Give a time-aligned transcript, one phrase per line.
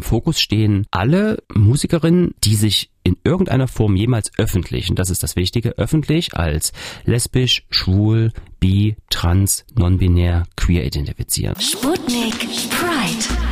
[0.00, 5.22] im Fokus stehen alle Musikerinnen, die sich in irgendeiner Form jemals öffentlich, und das ist
[5.22, 6.72] das Wichtige, öffentlich als
[7.04, 11.60] lesbisch, schwul, bi, trans, non-binär, queer identifizieren.
[11.60, 12.38] Sputnik
[12.70, 13.49] Pride,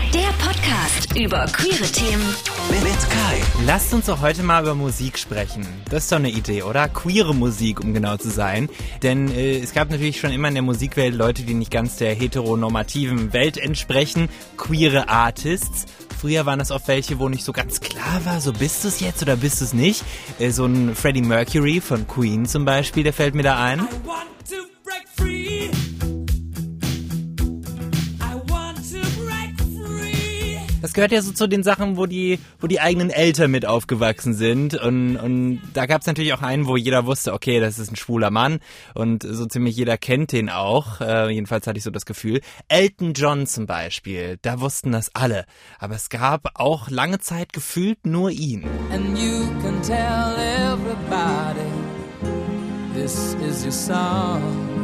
[1.18, 2.22] über queere Themen
[2.70, 3.42] Mit Kai.
[3.66, 5.66] Lasst uns doch heute mal über Musik sprechen.
[5.90, 6.88] Das ist doch eine Idee, oder?
[6.88, 8.68] Queere Musik, um genau zu sein.
[9.02, 12.14] Denn äh, es gab natürlich schon immer in der Musikwelt Leute, die nicht ganz der
[12.14, 14.28] heteronormativen Welt entsprechen.
[14.56, 15.86] Queere Artists.
[16.20, 19.00] Früher waren das oft welche, wo nicht so ganz klar war, so bist du es
[19.00, 20.04] jetzt oder bist du es nicht.
[20.38, 23.80] Äh, so ein Freddie Mercury von Queen zum Beispiel, der fällt mir da ein.
[23.80, 25.97] I want to break free.
[30.88, 34.32] Das gehört ja so zu den Sachen, wo die, wo die eigenen Eltern mit aufgewachsen
[34.32, 34.74] sind.
[34.74, 37.96] Und, und da gab es natürlich auch einen, wo jeder wusste, okay, das ist ein
[37.96, 38.58] schwuler Mann.
[38.94, 41.02] Und so ziemlich jeder kennt den auch.
[41.02, 42.40] Äh, jedenfalls hatte ich so das Gefühl.
[42.68, 45.44] Elton John zum Beispiel, da wussten das alle.
[45.78, 48.64] Aber es gab auch lange Zeit gefühlt nur ihn.
[48.90, 51.68] And you can tell everybody
[52.94, 54.77] this is your song.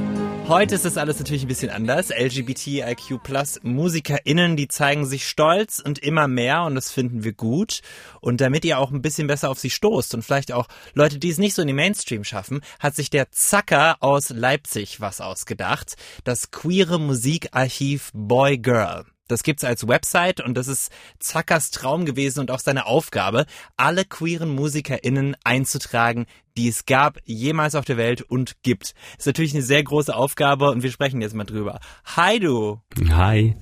[0.47, 2.11] Heute ist das alles natürlich ein bisschen anders.
[2.11, 7.81] LGBTIQ Plus MusikerInnen, die zeigen sich stolz und immer mehr und das finden wir gut.
[8.21, 11.31] Und damit ihr auch ein bisschen besser auf sie stoßt und vielleicht auch Leute, die
[11.31, 15.95] es nicht so in den Mainstream schaffen, hat sich der Zacker aus Leipzig was ausgedacht.
[16.25, 19.07] Das queere Musikarchiv Boy Girl.
[19.29, 24.05] Das gibt's als Website und das ist Zackers Traum gewesen und auch seine Aufgabe, alle
[24.05, 28.95] queeren MusikerInnen einzutragen, die es gab, jemals auf der Welt und gibt.
[29.17, 31.81] Ist natürlich eine sehr große Aufgabe und wir sprechen jetzt mal drüber.
[32.17, 32.81] Hi du!
[33.11, 33.57] Hi.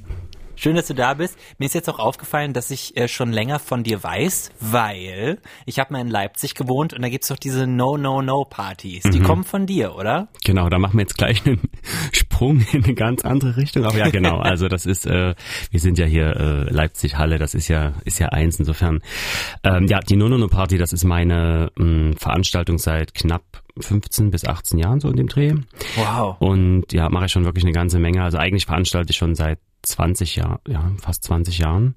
[0.63, 1.37] Schön, dass du da bist.
[1.59, 5.81] Mir ist jetzt auch aufgefallen, dass ich äh, schon länger von dir weiß, weil ich
[5.81, 9.03] habe mal in Leipzig gewohnt und da gibt's doch diese No-No-No-Partys.
[9.13, 10.29] Die kommen von dir, oder?
[10.45, 11.69] Genau, da machen wir jetzt gleich einen
[12.13, 13.87] Sprung in eine ganz andere Richtung.
[13.87, 14.39] Aber ja, genau.
[14.39, 15.35] Also das ist, äh,
[15.73, 17.39] wir sind ja hier äh, Leipzig Halle.
[17.39, 18.61] Das ist ja ist ja eins.
[18.61, 19.01] Insofern,
[19.65, 23.43] ähm, ja, die Nonono Party, das ist meine mh, Veranstaltung seit knapp
[23.81, 25.55] 15 bis 18 Jahren so in dem Dreh.
[25.97, 26.37] Wow.
[26.39, 28.23] Und ja, mache ich schon wirklich eine ganze Menge.
[28.23, 31.95] Also eigentlich veranstalte ich schon seit 20 Jahren, ja, fast 20 Jahren.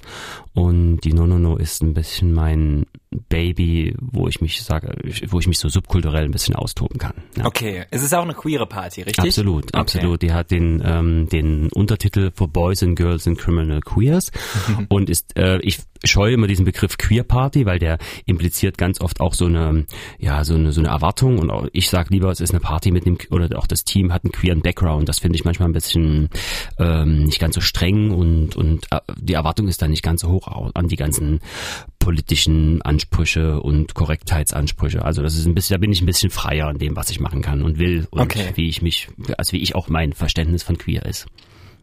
[0.54, 2.86] Und die Nonono ist ein bisschen mein
[3.30, 4.96] Baby, wo ich mich sage,
[5.30, 7.14] wo ich mich so subkulturell ein bisschen austoben kann.
[7.38, 7.46] Ja.
[7.46, 9.24] Okay, es ist auch eine queere Party, richtig?
[9.24, 9.78] Absolut, Okay.
[9.78, 10.22] absolut.
[10.22, 14.32] Die hat den ähm, den Untertitel For Boys and Girls and Criminal Queers
[14.90, 19.20] und ist äh, ich scheue immer diesen Begriff Queer Party, weil der impliziert ganz oft
[19.20, 19.86] auch so eine
[20.20, 22.92] ja so eine so eine Erwartung und auch, ich sag lieber, es ist eine Party
[22.92, 25.10] mit dem oder auch das Team hat einen queeren Background.
[25.10, 26.30] Das finde ich manchmal ein bisschen
[26.80, 30.30] ähm, nicht ganz so streng und und äh, die Erwartung ist dann nicht ganz so
[30.30, 31.40] hoch an die ganzen
[32.00, 35.04] politischen Ansprüche und Korrektheitsansprüche.
[35.04, 37.20] Also das ist ein bisschen, da bin ich ein bisschen freier in dem, was ich
[37.20, 38.52] machen kann und will und Okay.
[38.56, 39.08] wie ich mich,
[39.38, 41.26] also wie ich auch mein Verständnis von queer ist.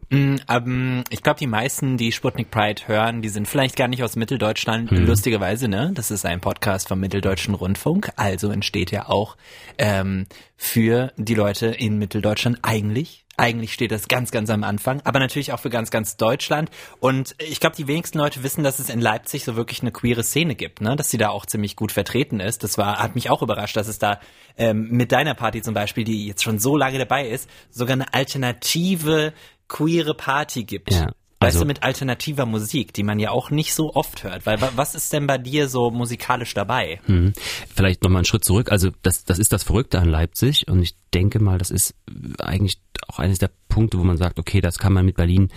[0.09, 4.03] Mm, ähm, ich glaube, die meisten, die Sputnik Pride hören, die sind vielleicht gar nicht
[4.03, 5.91] aus Mitteldeutschland, lustigerweise, ne?
[5.93, 9.37] Das ist ein Podcast vom Mitteldeutschen Rundfunk, also entsteht ja auch
[9.77, 13.23] ähm, für die Leute in Mitteldeutschland eigentlich.
[13.35, 16.69] Eigentlich steht das ganz, ganz am Anfang, aber natürlich auch für ganz, ganz Deutschland.
[16.99, 20.23] Und ich glaube, die wenigsten Leute wissen, dass es in Leipzig so wirklich eine queere
[20.23, 20.95] Szene gibt, ne?
[20.95, 22.63] Dass sie da auch ziemlich gut vertreten ist.
[22.63, 24.19] Das war, hat mich auch überrascht, dass es da
[24.55, 28.13] ähm, mit deiner Party zum Beispiel, die jetzt schon so lange dabei ist, sogar eine
[28.13, 29.33] alternative
[29.67, 30.91] queere Party gibt.
[30.91, 34.45] Ja, Weißt also- du, mit alternativer Musik, die man ja auch nicht so oft hört.
[34.45, 37.01] Weil wa- was ist denn bei dir so musikalisch dabei?
[37.07, 37.33] Mhm.
[37.75, 38.71] Vielleicht nochmal einen Schritt zurück.
[38.71, 41.95] Also das, das ist das Verrückte an Leipzig und ich denke mal, das ist
[42.39, 42.79] eigentlich
[43.09, 45.49] auch eines der Punkte, wo man sagt, okay, das kann man mit Berlin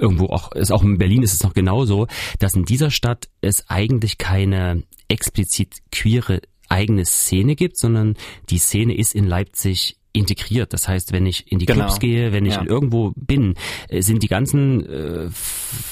[0.00, 2.08] irgendwo auch, ist auch in Berlin ist es noch genauso,
[2.40, 8.16] dass in dieser Stadt es eigentlich keine explizit queere eigene Szene gibt, sondern
[8.48, 10.72] die Szene ist in Leipzig integriert.
[10.72, 11.84] Das heißt, wenn ich in die Genau.
[11.84, 12.64] Clubs gehe, wenn ich Ja.
[12.66, 13.54] irgendwo bin,
[13.88, 15.28] äh, sind die ganzen, äh,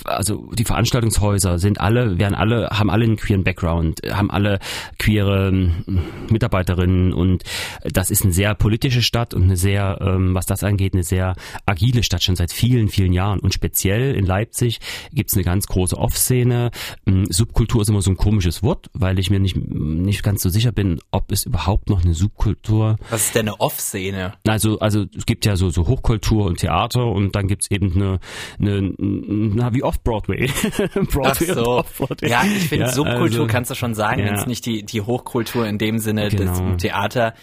[0.04, 4.58] also die Veranstaltungshäuser sind alle, werden alle, haben alle einen queeren Background, äh, haben alle
[4.98, 5.84] queere ähm,
[6.30, 7.44] Mitarbeiterinnen und
[7.84, 11.34] das ist eine sehr politische Stadt und eine sehr, ähm, was das angeht, eine sehr
[11.66, 13.38] agile Stadt schon seit vielen, vielen Jahren.
[13.40, 14.80] Und speziell in Leipzig
[15.12, 16.70] gibt's eine ganz große Off-Szene.
[17.06, 20.48] Ähm, Subkultur ist immer so ein komisches Wort, weil ich mir nicht, nicht ganz so
[20.48, 24.07] sicher bin, ob es überhaupt noch eine Subkultur Was ist denn eine Off-Szene?
[24.46, 28.19] Also, also es gibt ja so, so Hochkultur und Theater und dann gibt's eben eine,
[28.58, 30.50] eine, na, wie Off-Broadway.
[30.94, 31.64] Ach Broadway und so.
[31.78, 32.31] Off-Broadway.
[32.31, 34.26] Ja, ich finde Ja, Subkultur also- kannst du schon sagen, Ja.
[34.26, 36.72] wenn es nicht die, die Hochkultur in dem Sinne Genau.
[36.72, 37.34] des Theater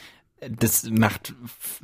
[0.49, 1.33] das macht,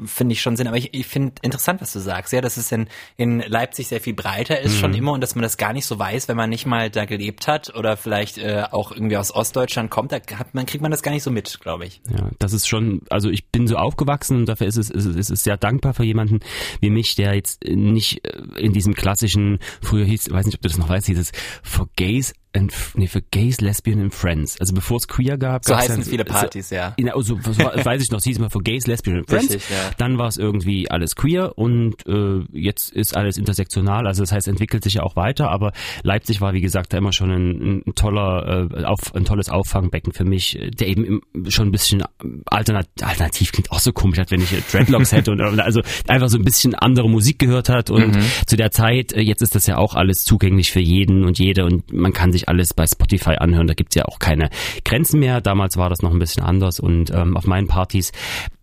[0.05, 0.67] finde ich schon Sinn.
[0.67, 2.87] Aber ich, ich finde interessant, was du sagst, ja, dass es in,
[3.17, 4.77] in Leipzig sehr viel breiter ist Mhm.
[4.77, 7.05] schon immer und dass man das gar nicht so weiß, wenn man nicht mal da
[7.05, 10.91] gelebt hat oder vielleicht äh, auch irgendwie aus Ostdeutschland kommt, da hat man, kriegt man
[10.91, 12.01] das gar nicht so mit, glaube ich.
[12.09, 15.31] Ja, das ist schon, also ich bin so aufgewachsen und dafür ist es, ist, ist
[15.31, 16.41] es sehr dankbar für jemanden
[16.81, 20.67] wie mich, der jetzt nicht äh, in diesem klassischen, früher hieß, weiß nicht, ob du
[20.67, 21.31] das noch weißt, dieses
[21.63, 24.59] For Gays and, nee, für Gays, Lesbian and Friends.
[24.59, 25.65] Also bevor es Queer gab.
[25.65, 26.93] So heißen dann- viele Partys, ja.
[26.97, 29.53] in, also, war, weiß ich noch, es hieß mal für Gays, Lesbian and Friends.
[29.53, 29.91] Richtig, ja.
[29.97, 34.07] Dann war es irgendwie alles queer und äh, jetzt ist alles intersektional.
[34.07, 35.49] Also das heißt, entwickelt sich ja auch weiter.
[35.49, 35.71] Aber
[36.03, 40.13] Leipzig war, wie gesagt, da immer schon ein, ein toller, äh, auf, ein tolles Auffangbecken
[40.13, 42.03] für mich, äh, der eben im, schon ein bisschen
[42.45, 46.37] alternat, alternativ klingt auch so komisch, als wenn ich Dreadlocks hätte und also einfach so
[46.37, 47.89] ein bisschen andere Musik gehört hat.
[47.89, 51.39] Und zu der Zeit, äh, jetzt ist das ja auch alles zugänglich für jeden und
[51.39, 53.67] jede und man kann sich alles bei Spotify anhören.
[53.67, 54.49] Da gibt's ja auch keine
[54.85, 55.41] Grenzen mehr.
[55.41, 58.11] Damals war das noch ein bisschen anders und ähm, auf meinen Partys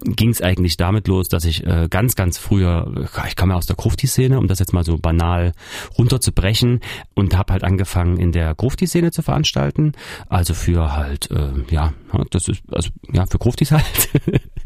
[0.04, 3.76] ging's eigentlich damit los, dass ich äh, ganz, ganz früher, ich kam ja aus der
[3.76, 5.52] Grufti-Szene, um das jetzt mal so banal
[5.96, 6.80] runterzubrechen
[7.14, 9.92] und habe halt angefangen in der Grufti-Szene zu veranstalten.
[10.28, 11.92] Also für halt, äh, ja,
[12.30, 14.10] das ist, also ja, für Gruftis halt.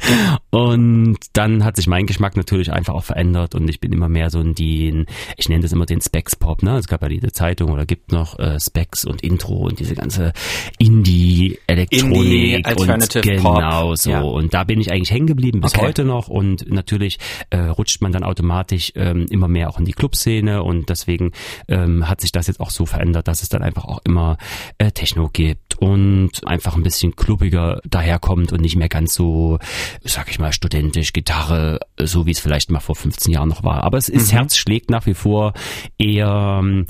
[0.50, 4.30] Und dann hat sich mein Geschmack natürlich einfach auch verändert und ich bin immer mehr
[4.30, 5.06] so in den,
[5.36, 6.76] ich nenne das immer den Specs-Pop, ne?
[6.76, 10.32] Es gab ja diese Zeitung oder gibt noch äh, Specs und Intro und diese ganze
[10.78, 14.10] Indie-Elektronik Indie, Alternative und Pop, genau so.
[14.10, 14.20] ja.
[14.20, 15.86] Und da bin ich eigentlich hängen geblieben bis Okay.
[15.86, 17.18] heute noch und natürlich
[17.50, 21.32] äh, rutscht man dann automatisch ähm, immer mehr auch in die Clubszene und deswegen
[21.68, 24.36] ähm, hat sich das jetzt auch so verändert, dass es dann einfach auch immer
[24.78, 29.58] äh, Techno gibt und einfach ein bisschen klubbiger daherkommt und nicht mehr ganz so,
[30.04, 33.64] sag ich mal, studentisch, Gitarre, äh, so wie es vielleicht mal vor 15 Jahren noch
[33.64, 33.82] war.
[33.82, 35.54] Aber es ist, Herz schlägt nach wie vor
[35.98, 36.86] eher ähm,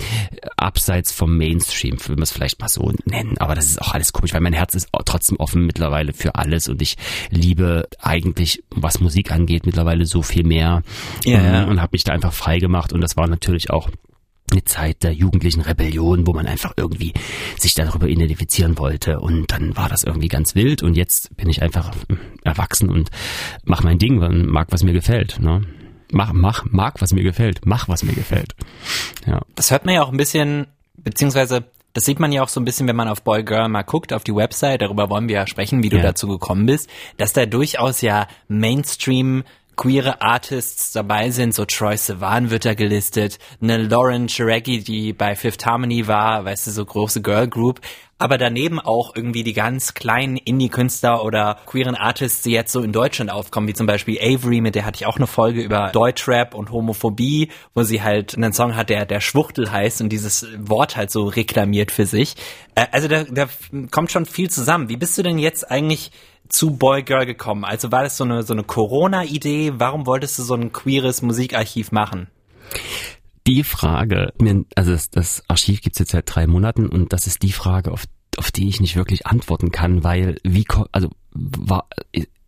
[0.59, 3.39] abseits vom Mainstream, will man es vielleicht mal so nennen.
[3.39, 6.69] Aber das ist auch alles komisch, weil mein Herz ist trotzdem offen mittlerweile für alles
[6.69, 6.99] und ich
[7.31, 10.83] liebe eigentlich, was Musik angeht, mittlerweile so viel mehr
[11.25, 11.65] Ja, ähm, ja.
[11.65, 13.89] und habe mich da einfach frei gemacht und das war natürlich auch
[14.53, 17.13] eine Zeit der jugendlichen Rebellion, wo man einfach irgendwie
[17.59, 21.63] sich darüber identifizieren wollte und dann war das irgendwie ganz wild und jetzt bin ich
[21.63, 22.15] einfach äh,
[22.45, 23.11] erwachsen und
[23.65, 25.63] mach mein Ding, und mag was mir gefällt, ne?
[26.15, 28.55] Mach, mach, mag was mir gefällt, mach was mir gefällt.
[29.27, 29.41] Ja.
[29.55, 30.67] Das hört man ja auch ein bisschen,
[30.97, 31.65] beziehungsweise
[31.95, 34.13] das sieht man ja auch so ein bisschen, wenn man auf Boy Girl mal guckt,
[34.13, 36.03] auf die Website, darüber wollen wir ja sprechen, wie du Ja.
[36.03, 36.89] dazu gekommen bist,
[37.19, 39.45] dass da durchaus ja Mainstream
[39.77, 45.35] queere Artists dabei sind, so Troy Sivan wird da gelistet, eine Lauren Cherecki, die bei
[45.35, 47.81] Fifth Harmony war, weißt du, so große Girl Group,
[48.23, 52.93] aber daneben auch irgendwie die ganz kleinen Indie-Künstler oder queeren Artists, die jetzt so in
[52.93, 56.55] Deutschland aufkommen, wie zum Beispiel Avery, mit der hatte ich auch eine Folge über Deutschrap
[56.55, 60.97] und Homophobie, wo sie halt einen Song hat, der der Schwuchtel heißt und dieses Wort
[60.97, 62.37] halt so reklamiert für sich.
[62.77, 63.49] Äh, Also da, da
[63.91, 64.89] kommt schon viel zusammen.
[64.89, 66.13] Wie bist du denn jetzt eigentlich
[66.53, 67.65] zu Boy Girl gekommen?
[67.65, 69.73] Also war das so eine so eine Corona-Idee?
[69.77, 72.29] Warum wolltest du so ein queeres Musikarchiv machen?
[73.47, 74.33] Die Frage,
[74.77, 78.05] also das, das Archiv gibt's jetzt seit drei Monaten und das ist die Frage, auf,
[78.37, 81.89] auf die ich nicht wirklich antworten kann, weil wie also war,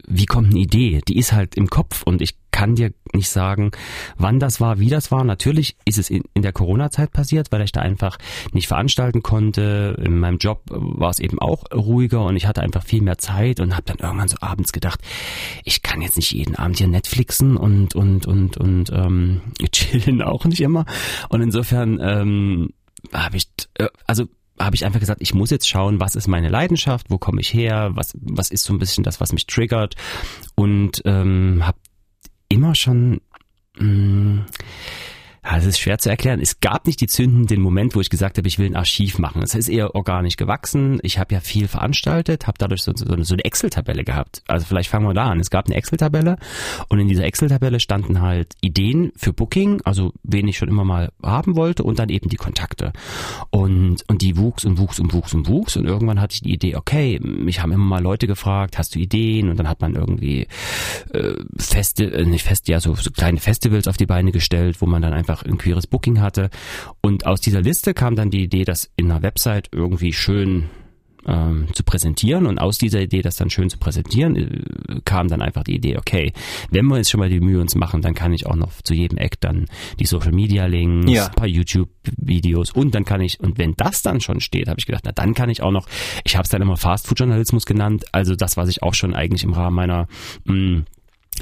[0.06, 1.00] wie kommt eine Idee?
[1.06, 3.72] Die ist halt im Kopf und ich kann dir nicht sagen,
[4.16, 5.24] wann das war, wie das war.
[5.24, 8.16] Natürlich ist es in, der Corona-Zeit passiert, weil ich da einfach
[8.52, 10.00] nicht veranstalten konnte.
[10.00, 13.58] In meinem Job war es eben auch ruhiger und ich hatte einfach viel mehr Zeit
[13.58, 15.00] und habe dann irgendwann so abends gedacht,
[15.64, 19.40] ich kann jetzt nicht jeden Abend hier Netflixen und und und und ähm,
[19.72, 20.84] chillen auch nicht immer.
[21.28, 22.70] Und insofern ähm,
[23.12, 23.48] habe ich
[23.78, 24.26] äh, also
[24.58, 27.52] habe ich einfach gesagt, ich muss jetzt schauen, was ist meine Leidenschaft, wo komme ich
[27.52, 29.96] her, was was ist so ein bisschen das, was mich triggert.
[30.54, 31.78] Und ähm, habe
[32.48, 33.20] immer schon
[33.78, 34.46] mh,
[35.44, 36.40] ja, das ist schwer zu erklären.
[36.40, 39.42] Es gab nicht die zündenden Moment, wo ich gesagt habe, ich will ein Archiv machen.
[39.42, 40.98] Es ist eher organisch gewachsen.
[41.02, 44.42] Ich habe ja viel veranstaltet, habe dadurch so, so, so eine Excel-Tabelle gehabt.
[44.48, 45.40] Also vielleicht fangen wir da an.
[45.40, 46.38] Es gab eine Excel-Tabelle
[46.88, 51.12] und in dieser Excel-Tabelle standen halt Ideen für Booking, also wen ich schon immer mal
[51.22, 52.92] haben wollte und dann eben die Kontakte.
[53.50, 56.52] Und, und die wuchs und wuchs und wuchs und wuchs und irgendwann hatte ich die
[56.52, 59.50] Idee, okay, mich haben immer mal Leute gefragt, hast du Ideen?
[59.50, 60.46] Und dann hat man irgendwie
[61.12, 64.86] äh, Feste, äh, nicht Feste, ja, so, so kleine Festivals auf die Beine gestellt, wo
[64.86, 66.50] man dann einfach ein queeres Booking hatte.
[67.00, 70.64] Und aus dieser Liste kam dann die Idee, das in einer Website irgendwie schön
[71.26, 75.40] ähm, zu präsentieren und aus dieser Idee, das dann schön zu präsentieren, äh, kam dann
[75.40, 76.34] einfach die Idee, okay,
[76.70, 78.92] wenn wir jetzt schon mal die Mühe uns machen, dann kann ich auch noch zu
[78.92, 79.64] jedem Eck dann
[79.98, 81.28] die Social Media Links, Ja.
[81.28, 81.88] ein paar YouTube
[82.18, 85.12] Videos und dann kann ich und wenn das dann schon steht, habe ich gedacht, na
[85.12, 85.88] dann kann ich auch noch,
[86.24, 89.14] ich habe es dann immer Fast Food Journalismus genannt, also das was ich auch schon
[89.14, 90.08] eigentlich im Rahmen meiner
[90.44, 90.82] mh,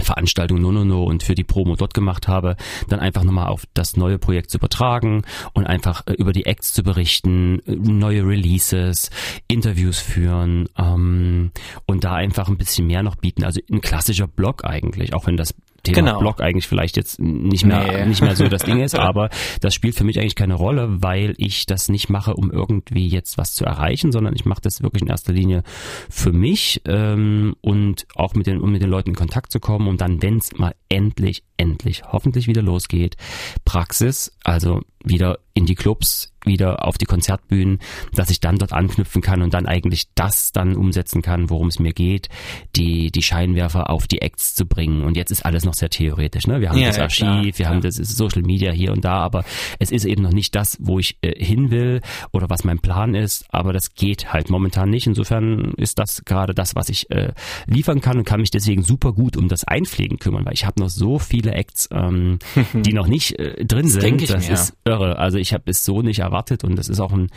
[0.01, 2.57] Veranstaltung No No No und für die Promo dort gemacht habe,
[2.89, 5.23] dann einfach nochmal auf das neue Projekt zu übertragen
[5.53, 9.11] und einfach äh, über die Acts zu berichten, äh, neue Releases,
[9.49, 11.53] Interviews führen ähm,
[11.87, 13.45] und da einfach ein bisschen mehr noch bieten.
[13.45, 16.19] Also ein klassischer Blog eigentlich, auch wenn das Thema Genau.
[16.21, 18.07] Blog eigentlich vielleicht jetzt nicht mehr, Nee.
[18.07, 21.35] nicht mehr so das Ding ist, aber das spielt für mich eigentlich keine Rolle, weil
[21.39, 25.03] ich das nicht mache, um irgendwie jetzt was zu erreichen, sondern ich mache das wirklich
[25.03, 25.63] in erster Linie
[26.09, 29.89] für mich ähm, und auch mit den, um mit den Leuten in Kontakt zu kommen
[29.89, 33.17] und dann, wenn es mal endlich, endlich, hoffentlich wieder losgeht,
[33.65, 37.79] Praxis, also wieder in die Clubs, wieder auf die Konzertbühnen,
[38.15, 41.79] dass ich dann dort anknüpfen kann und dann eigentlich das dann umsetzen kann, worum es
[41.79, 42.29] mir geht,
[42.75, 45.05] die, die Scheinwerfer auf die Acts zu bringen.
[45.05, 46.47] Und jetzt ist alles noch sehr theoretisch.
[46.47, 46.61] Ne?
[46.61, 49.19] Wir haben Ja, das ja, Archiv, klar, wir haben das Social Media hier und da,
[49.19, 49.45] aber
[49.79, 52.01] es ist eben noch nicht das, wo ich äh, hin will
[52.33, 55.07] oder was mein Plan ist, aber das geht halt momentan nicht.
[55.07, 57.33] Insofern ist das gerade das, was ich äh,
[57.67, 60.81] liefern kann und kann mich deswegen super gut um das Einpflegen kümmern, weil ich habe
[60.81, 62.39] noch so viele Acts, ähm,
[62.73, 64.03] die noch nicht äh, drin sind.
[64.03, 64.55] denk ich das mir.
[64.55, 65.19] ist irre.
[65.19, 67.29] Also ich habe es so nicht erwartet und das ist auch ein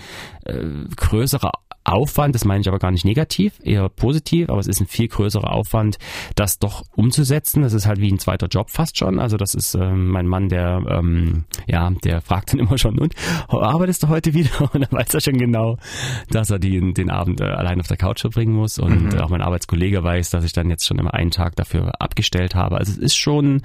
[0.46, 0.64] äh,
[0.96, 1.52] größerer
[1.86, 5.08] Aufwand, das meine ich aber gar nicht negativ, eher positiv, aber es ist ein viel
[5.08, 5.98] größerer Aufwand,
[6.36, 7.62] das doch umzusetzen.
[7.62, 9.20] Das ist halt wie ein zweiter Job fast schon.
[9.20, 13.14] Also das ist ähm, mein Mann, der ähm, ja, der fragt dann immer schon, und
[13.48, 14.46] arbeitest du heute wieder?
[14.74, 15.78] Und dann weiß er schon genau,
[16.30, 18.80] dass er die, den Abend äh, allein auf der Couch verbringen muss.
[18.80, 22.02] Und äh, auch mein Arbeitskollege weiß, dass ich dann jetzt schon immer einen Tag dafür
[22.02, 22.78] abgestellt habe.
[22.78, 23.62] Also es ist schon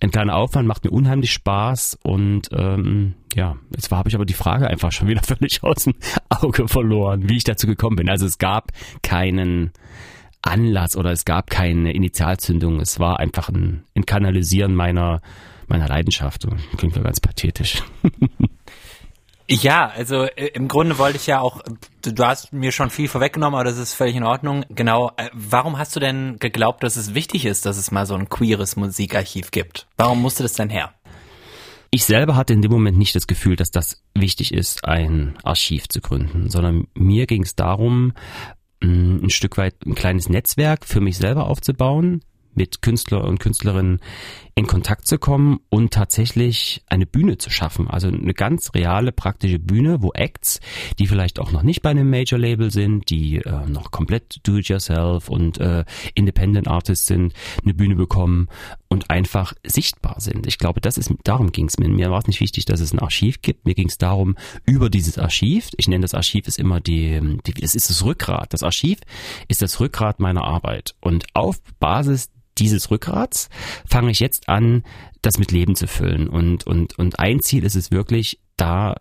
[0.00, 4.34] ein kleiner Aufwand, macht mir unheimlich Spaß und ähm, ja, jetzt habe ich aber die
[4.34, 5.94] Frage einfach schon wieder völlig aus dem
[6.28, 8.08] Auge verloren, wie ich dazu gekommen bin.
[8.08, 9.72] Also es gab keinen
[10.42, 12.80] Anlass oder es gab keine Initialzündung.
[12.80, 15.20] Es war einfach ein, ein Kanalisieren meiner
[15.68, 16.46] meiner Leidenschaft.
[16.76, 17.82] Klingt ja ganz pathetisch.
[19.48, 21.60] Ja, also äh, im Grunde wollte ich ja auch,
[22.00, 24.64] du, du hast mir schon viel vorweggenommen, aber das ist völlig in Ordnung.
[24.70, 28.14] Genau, äh, warum hast du denn geglaubt, dass es wichtig ist, dass es mal so
[28.14, 29.88] ein queeres Musikarchiv gibt?
[29.98, 30.94] Warum musste das denn her?
[31.94, 35.88] Ich selber hatte in dem Moment nicht das Gefühl, dass das wichtig ist, ein Archiv
[35.88, 38.14] zu gründen, sondern mir ging es darum,
[38.82, 42.22] mh, ein Stück weit ein kleines Netzwerk für mich selber aufzubauen,
[42.54, 44.00] mit Künstler und Künstlerinnen
[44.54, 47.88] in Kontakt zu kommen und tatsächlich eine Bühne zu schaffen.
[47.88, 50.60] Also eine ganz reale, praktische Bühne, wo Acts,
[50.98, 55.58] die vielleicht auch noch nicht bei einem Major-Label sind, die äh, noch komplett do-it-yourself und
[55.58, 55.84] äh,
[56.14, 57.32] Independent Artists sind,
[57.62, 58.48] eine Bühne bekommen
[58.92, 60.46] und einfach sichtbar sind.
[60.46, 61.88] Ich glaube, das ist darum ging es mir.
[61.88, 63.64] Mir war es nicht wichtig, dass es ein Archiv gibt.
[63.64, 67.54] Mir ging es darum, über dieses Archiv, ich nenne das Archiv ist immer die, die,
[67.54, 68.52] das ist das Rückgrat.
[68.52, 68.98] Das Archiv
[69.48, 70.94] ist das Rückgrat meiner Arbeit.
[71.00, 73.48] Und auf Basis dieses Rückgrats
[73.86, 74.84] fange ich jetzt an,
[75.22, 76.28] das mit Leben zu füllen.
[76.28, 78.96] Und, und, und ein Ziel ist es wirklich, da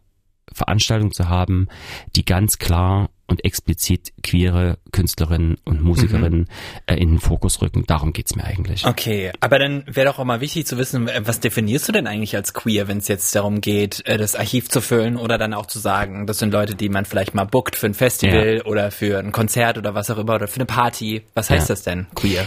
[0.54, 1.68] Veranstaltungen zu haben,
[2.16, 6.48] die ganz klar und explizit queere Künstlerinnen und Musikerinnen
[6.86, 7.86] äh, in den Fokus rücken.
[7.88, 8.86] Darum geht's mir eigentlich.
[8.86, 12.08] Okay, aber dann wäre doch auch mal wichtig zu wissen, äh, was definierst du denn
[12.08, 15.54] eigentlich als queer, wenn es jetzt darum geht, äh, das Archiv zu füllen oder dann
[15.54, 18.92] auch zu sagen, das sind Leute, die man vielleicht mal bookt für ein Festival oder
[18.92, 21.24] für ein Konzert oder was auch immer oder für eine Party.
[21.34, 21.74] Was heißt Ja.
[21.74, 22.46] das denn, queer?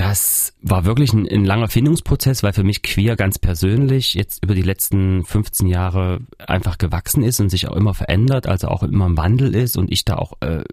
[0.00, 4.54] Das war wirklich ein, ein langer Findungsprozess, weil für mich queer ganz persönlich jetzt über
[4.54, 9.04] die letzten 15 Jahre einfach gewachsen ist und sich auch immer verändert, also auch immer
[9.04, 10.64] im Wandel ist und ich da auch äh,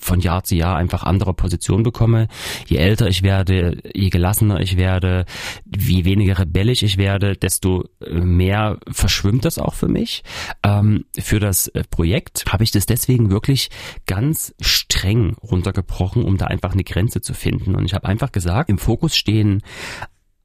[0.00, 2.28] von Jahr zu Jahr einfach andere Positionen bekomme.
[2.66, 5.26] Je älter ich werde, je gelassener ich werde,
[5.66, 10.24] wie weniger rebellisch ich werde, desto äh, mehr verschwimmt das auch für mich.
[10.62, 13.68] Ähm, für das äh, Projekt habe ich das deswegen wirklich
[14.06, 17.74] ganz streng runtergebrochen, um da einfach eine Grenze zu finden.
[17.74, 19.62] Und ich habe einfach gesagt, im Fokus stehen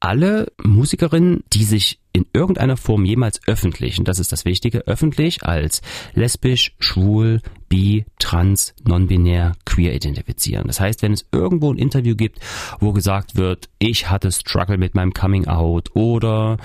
[0.00, 5.42] alle Musikerinnen, die sich in irgendeiner Form jemals öffentlich, und das ist das Wichtige, öffentlich
[5.44, 5.82] als
[6.14, 10.66] lesbisch, schwul, bi, trans, non-binär, queer identifizieren.
[10.66, 12.40] Das heißt, wenn es irgendwo ein Interview gibt,
[12.80, 16.56] wo gesagt wird, ich hatte Struggle mit meinem Coming Out oder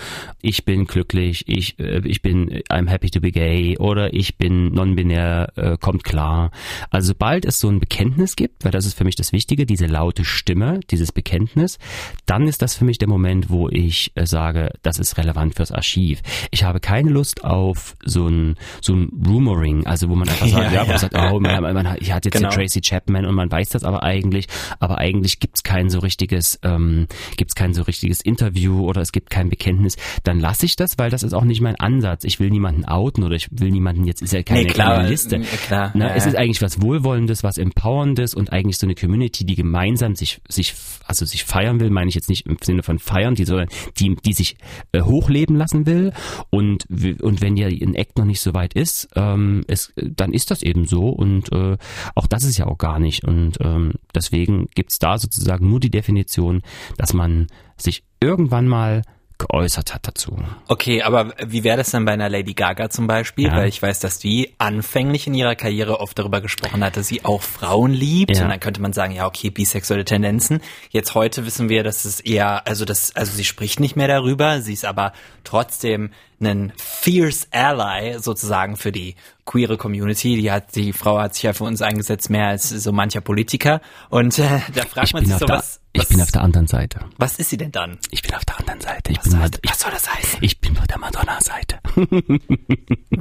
[0.41, 4.73] ich bin glücklich, ich, äh, ich bin, I'm happy to be gay oder ich bin
[4.73, 6.49] non-binär, äh, kommt klar.
[6.89, 9.85] Also sobald es so ein Bekenntnis gibt, weil das ist für mich das Wichtige, diese
[9.85, 11.77] laute Stimme, dieses Bekenntnis,
[12.25, 15.71] dann ist das für mich der Moment, wo ich äh, sage, das ist relevant fürs
[15.71, 16.21] Archiv.
[16.49, 20.63] Ich habe keine Lust auf so ein, so ein Rumoring, also wo man einfach sagt,
[20.71, 20.97] Ja, ja, man ja.
[20.97, 22.49] sagt, oh, man, man, hat- ich hatte jetzt Genau.
[22.49, 24.47] Tracy Chapman und man weiß das aber eigentlich,
[24.79, 27.07] aber eigentlich gibt's kein so richtiges, ähm,
[27.37, 31.09] gibt's kein so richtiges Interview oder es gibt kein Bekenntnis, dann lasse ich das, weil
[31.09, 32.23] das ist auch nicht mein Ansatz.
[32.23, 35.09] Ich will niemanden outen oder ich will niemanden, jetzt ist ja keine, Nee, klar, keine
[35.09, 35.39] Liste.
[35.67, 39.45] klar, Na, ja, es ist eigentlich was Wohlwollendes, was Empowerndes und eigentlich so eine Community,
[39.45, 40.73] die gemeinsam sich, sich,
[41.05, 43.67] also sich feiern will, meine ich jetzt nicht im Sinne von feiern, die, sondern
[43.99, 44.57] die, die sich
[44.91, 46.13] äh, hochleben lassen will.
[46.49, 50.51] Und, und wenn ja ein Act noch nicht so weit ist, ähm, es, dann ist
[50.51, 51.77] das eben so und äh,
[52.15, 53.25] auch das ist ja auch gar nicht.
[53.25, 56.61] Und ähm, deswegen gibt's da sozusagen nur die Definition,
[56.97, 57.47] dass man
[57.77, 59.03] sich irgendwann mal
[59.47, 60.37] geäußert hat dazu.
[60.67, 63.47] Okay, aber wie wäre das dann bei einer Lady Gaga zum Beispiel?
[63.47, 63.55] Ja.
[63.57, 67.25] Weil ich weiß, dass die anfänglich in ihrer Karriere oft darüber gesprochen hat, dass sie
[67.25, 68.35] auch Frauen liebt.
[68.35, 68.43] Ja.
[68.43, 70.61] Und dann könnte man sagen, ja, okay, bisexuelle Tendenzen.
[70.89, 74.61] Jetzt heute wissen wir, dass es eher, also das, also sie spricht nicht mehr darüber,
[74.61, 80.35] sie ist aber trotzdem ein fierce Ally sozusagen für die queere Community.
[80.35, 83.79] Die hat, die Frau hat sich ja für uns eingesetzt mehr als so mancher Politiker.
[84.09, 86.41] Und äh, da fragt Ich man sich auch so, da- was, Ich bin auf der
[86.41, 87.01] anderen Seite.
[87.17, 87.99] Was ist sie denn dann?
[88.09, 89.11] Ich bin auf der anderen Seite.
[89.11, 90.39] Ich Was, bin heißt, ich, was soll das heißen?
[90.41, 91.79] ich bin auf der Madonna-Seite.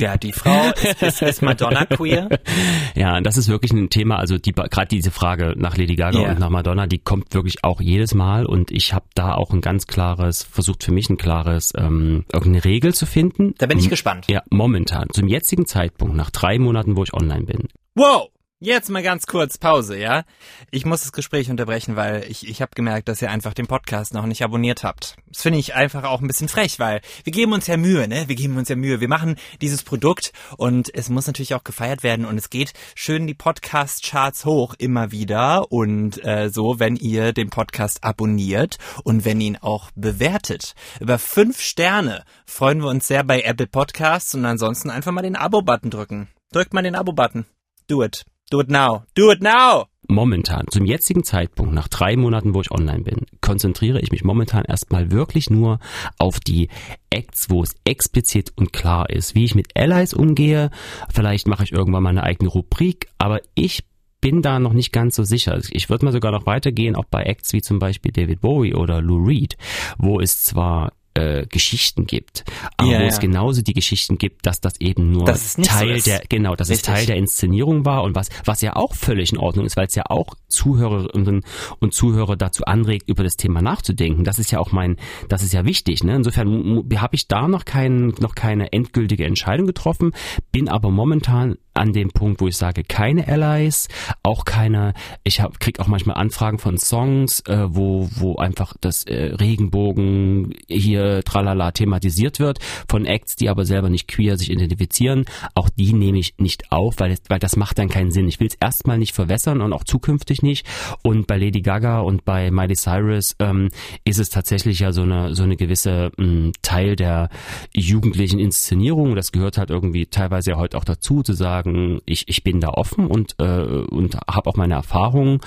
[0.00, 2.28] Ja, die Frau ist, ist, ist Madonna queer.
[2.94, 6.30] Ja, das ist wirklich ein Thema, also die gerade diese Frage nach Lady Gaga Ja.
[6.30, 9.60] und nach Madonna, die kommt wirklich auch jedes Mal und ich habe da auch ein
[9.60, 13.54] ganz klares, versucht für mich ein klares, ähm, irgendeine Regel zu finden.
[13.58, 14.26] Da bin ich gespannt.
[14.30, 17.68] Ja, momentan, zum jetzigen Zeitpunkt, nach drei Monaten, wo ich online bin.
[17.94, 18.28] Wow!
[18.64, 20.22] Jetzt mal ganz kurz Pause, ja?
[20.70, 24.14] Ich muss das Gespräch unterbrechen, weil ich, ich habe gemerkt, dass ihr einfach den Podcast
[24.14, 25.16] noch nicht abonniert habt.
[25.26, 28.28] Das finde ich einfach auch ein bisschen frech, weil wir geben uns ja Mühe, ne?
[28.28, 29.00] Wir geben uns ja Mühe.
[29.00, 33.26] Wir machen dieses Produkt und es muss natürlich auch gefeiert werden und es geht schön
[33.26, 39.40] die Podcast-Charts hoch immer wieder und äh, so, wenn ihr den Podcast abonniert und wenn
[39.40, 40.76] ihn auch bewertet.
[41.00, 45.34] Über fünf Sterne freuen wir uns sehr bei Apple Podcasts und ansonsten einfach mal den
[45.34, 46.28] Abo-Button drücken.
[46.52, 47.44] Drückt mal den Abo-Button.
[47.88, 48.24] Do it.
[48.52, 49.04] Do it now.
[49.14, 49.86] Do it now!
[50.08, 54.66] Momentan, zum jetzigen Zeitpunkt, nach drei Monaten, wo ich online bin, konzentriere ich mich momentan
[54.66, 55.78] erstmal wirklich nur
[56.18, 56.68] auf die
[57.08, 60.70] Acts, wo es explizit und klar ist, wie ich mit Allies umgehe.
[61.08, 63.84] Vielleicht mache ich irgendwann mal eigene Rubrik, aber ich
[64.20, 65.58] bin da noch nicht ganz so sicher.
[65.70, 69.00] Ich würde mal sogar noch weitergehen, auch bei Acts wie zum Beispiel David Bowie oder
[69.00, 69.56] Lou Reed,
[69.96, 72.44] wo es zwar äh, Geschichten gibt,
[72.76, 73.08] aber Ja, wo ja.
[73.08, 76.06] es genauso die Geschichten gibt, dass das eben nur es so Teil ist.
[76.06, 76.94] der genau, dass es Richtig.
[76.94, 79.94] Teil der Inszenierung war und was was ja auch völlig in Ordnung ist, weil es
[79.94, 81.42] ja auch Zuhörerinnen
[81.80, 84.24] und Zuhörer dazu anregt, über das Thema nachzudenken.
[84.24, 84.96] Das ist ja auch mein,
[85.28, 86.04] das ist ja wichtig.
[86.04, 86.16] Ne?
[86.16, 90.12] Insofern habe ich da noch keinen, noch keine endgültige Entscheidung getroffen,
[90.50, 93.88] bin aber momentan an dem Punkt, wo ich sage, keine Allies,
[94.22, 94.92] auch keine,
[95.24, 100.52] ich hab, krieg auch manchmal Anfragen von Songs, äh, wo, wo einfach das äh, Regenbogen
[100.68, 105.24] hier tralala thematisiert wird, von Acts, die aber selber nicht queer sich identifizieren.
[105.54, 108.28] Auch die nehme ich nicht auf, weil, weil das macht dann keinen Sinn.
[108.28, 110.66] Ich will es erstmal nicht verwässern und auch zukünftig nicht.
[111.02, 113.68] Und bei Lady Gaga und bei Miley Cyrus ähm,
[114.04, 117.28] ist es tatsächlich ja so eine, so eine gewisse mh, Teil der
[117.74, 119.14] jugendlichen Inszenierung.
[119.14, 122.68] Das gehört halt irgendwie teilweise ja heute auch dazu, zu sagen, ich, ich bin da
[122.68, 125.40] offen und, äh, und habe auch meine Erfahrungen.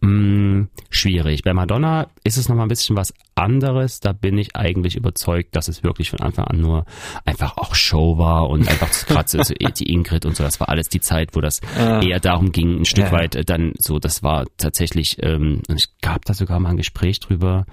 [0.00, 1.42] Mh, schwierig.
[1.42, 4.00] Bei Madonna ist es nochmal ein bisschen was anderes.
[4.00, 6.84] Da bin ich eigentlich überzeugt, dass es wirklich von Anfang an nur
[7.24, 10.44] einfach auch Show war und einfach gerade so, so die Ingrid und so.
[10.44, 13.12] Das war alles die Zeit, wo das eher darum ging, ein Stück Ja.
[13.12, 16.76] weit äh, dann so, das war tatsächlich, ähm, und ich gab da sogar mal ein
[16.76, 17.66] Gespräch drüber.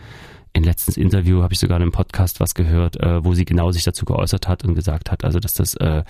[0.54, 3.72] In letztens Interview habe ich sogar in einem Podcast was gehört, äh, wo sie genau
[3.72, 6.04] sich dazu geäußert hat und gesagt hat, also dass das, äh,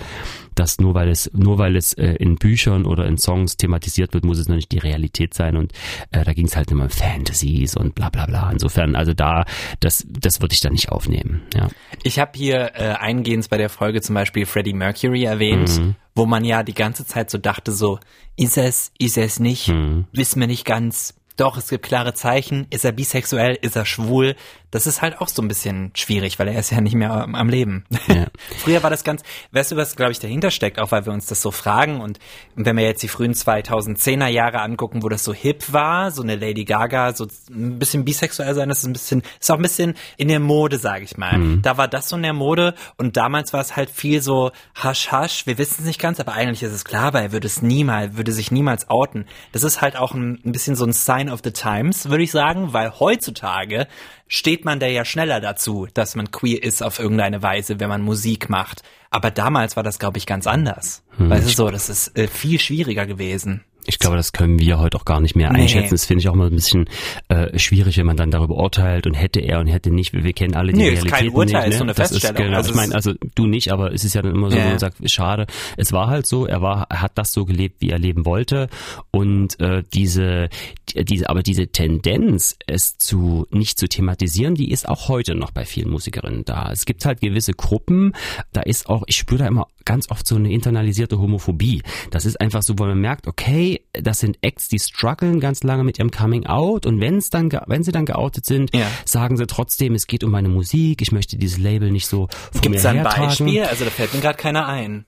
[0.56, 4.24] dass nur weil es, nur weil es äh, in Büchern oder in Songs thematisiert wird,
[4.24, 5.58] muss es noch nicht die Realität sein.
[5.58, 5.74] Und
[6.12, 8.50] äh, da ging es halt immer um Fantasies und bla bla bla.
[8.52, 9.46] Insofern, also da,
[9.82, 11.42] das, das würde ich dann nicht aufnehmen.
[11.54, 11.68] Ja.
[12.04, 16.46] Ich habe hier äh, eingehend bei der Folge zum Beispiel Freddie Mercury erwähnt, wo man
[16.46, 18.00] ja die ganze Zeit so dachte, so,
[18.36, 19.70] ist es, ist es nicht,
[20.14, 21.19] wissen wir nicht ganz.
[21.40, 22.68] Doch, es gibt klare Zeichen.
[22.70, 23.58] Ist er bisexuell?
[23.62, 24.36] Ist er schwul?
[24.72, 27.34] Das ist halt auch so ein bisschen schwierig, weil er ist ja nicht mehr am,
[27.34, 27.86] am Leben.
[28.08, 28.28] Ja.
[28.58, 31.26] Früher war das ganz, weißt du, was glaube ich dahinter steckt, auch weil wir uns
[31.26, 32.20] das so fragen und
[32.56, 36.36] wenn wir jetzt die frühen 2010er Jahre angucken, wo das so hip war, so eine
[36.36, 39.96] Lady Gaga, so ein bisschen bisexuell sein, das ist ein bisschen, ist auch ein bisschen
[40.18, 41.58] in der Mode, sage ich mal.
[41.62, 45.12] Da war das so in der Mode und damals war es halt viel so hasch
[45.12, 47.62] hasch, wir wissen es nicht ganz, aber eigentlich ist es klar, weil er würde es
[47.62, 49.26] niemals, würde sich niemals outen.
[49.52, 52.32] Das ist halt auch ein, ein bisschen so ein Sign of the times, würde ich
[52.32, 53.88] sagen, weil heutzutage
[54.28, 58.02] steht man da ja schneller dazu, dass man queer ist auf irgendeine Weise, wenn man
[58.02, 58.84] Musik macht.
[59.10, 61.04] Aber damals war das, glaube ich, ganz anders.
[61.18, 63.64] Weißt du so, das ist äh, viel schwieriger gewesen.
[63.86, 65.62] Ich glaube, das können wir heute auch gar nicht mehr Nee.
[65.64, 65.92] einschätzen.
[65.96, 66.88] Das finde ich auch mal ein bisschen
[67.30, 70.14] äh, schwierig, wenn man dann darüber urteilt und hätte er und hätte nicht.
[70.14, 71.72] Wir, wir kennen alle die Nee, ist Realitäten kein Urteil, nicht.
[71.72, 72.36] ist so eine das Feststellung.
[72.38, 74.58] Ist, genau, Also ich meine, also du nicht, aber es ist ja dann immer so,
[74.58, 74.66] Ja.
[74.66, 75.48] man sagt, schade.
[75.78, 78.70] Es war halt so, er war, hat das so gelebt, wie er leben wollte
[79.12, 80.50] und äh, diese,
[80.90, 85.52] die- diese, aber diese Tendenz, es zu nicht zu thematisieren, die ist auch heute noch
[85.52, 86.70] bei vielen Musikerinnen da.
[86.72, 88.14] Es gibt halt gewisse Gruppen,
[88.54, 91.82] da ist auch, ich spüre da immer ganz oft so eine internalisierte Homophobie.
[92.12, 95.84] Das ist einfach so, wo man merkt, okay, das sind Acts, die strugglen ganz lange
[95.84, 98.86] mit ihrem Coming Out und wenn es dann, wenn sie dann geoutet sind, Ja.
[99.06, 102.62] sagen sie trotzdem, es geht um meine Musik, ich möchte dieses Label nicht so vor
[102.62, 103.26] Gibt mir es da ein hertragen.
[103.30, 103.64] Beispiel?
[103.64, 105.06] Also da fällt mir gerade keiner ein.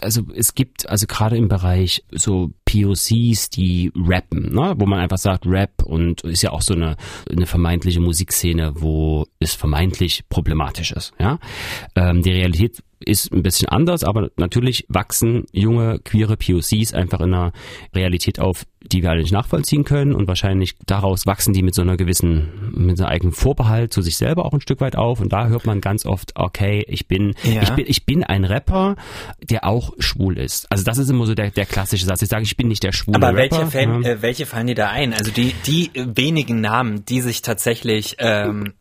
[0.00, 4.74] Also es gibt, also gerade im Bereich so POCs, die rappen, ne?
[4.78, 6.96] wo man einfach sagt Rap und ist ja auch so eine,
[7.30, 11.12] eine vermeintliche Musikszene, wo es vermeintlich problematisch ist.
[11.20, 11.38] Ja,
[11.94, 17.34] ähm, Die Realität ist ein bisschen anders, aber natürlich wachsen junge queere POCs einfach in
[17.34, 17.52] einer
[17.94, 21.82] Realität auf, die wir alle nicht nachvollziehen können und wahrscheinlich daraus wachsen die mit so
[21.82, 25.20] einer gewissen, mit so einem eigenen Vorbehalt zu sich selber auch ein Stück weit auf
[25.20, 27.62] und da hört man ganz oft, okay, ich bin, Ja.
[27.62, 28.96] ich bin, ich bin ein Rapper,
[29.42, 30.70] der auch schwul ist.
[30.70, 32.22] Also das ist immer so der, der klassische Satz.
[32.22, 33.58] Ich sage, ich bin nicht der schwule Aber Rapper.
[33.58, 34.10] welche, fallen, ja.
[34.10, 35.12] äh, welche fallen dir da ein?
[35.14, 38.72] Also die, die wenigen Namen, die sich tatsächlich ähm,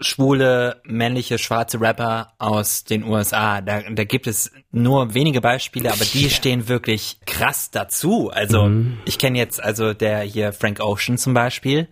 [0.00, 6.04] schwule, männliche, schwarze Rapper aus den USA, da, da gibt es nur wenige Beispiele, aber
[6.04, 8.30] die stehen wirklich krass dazu.
[8.30, 8.98] Also Mhm.
[9.04, 11.88] ich kenne jetzt also der hier Frank Ocean zum Beispiel,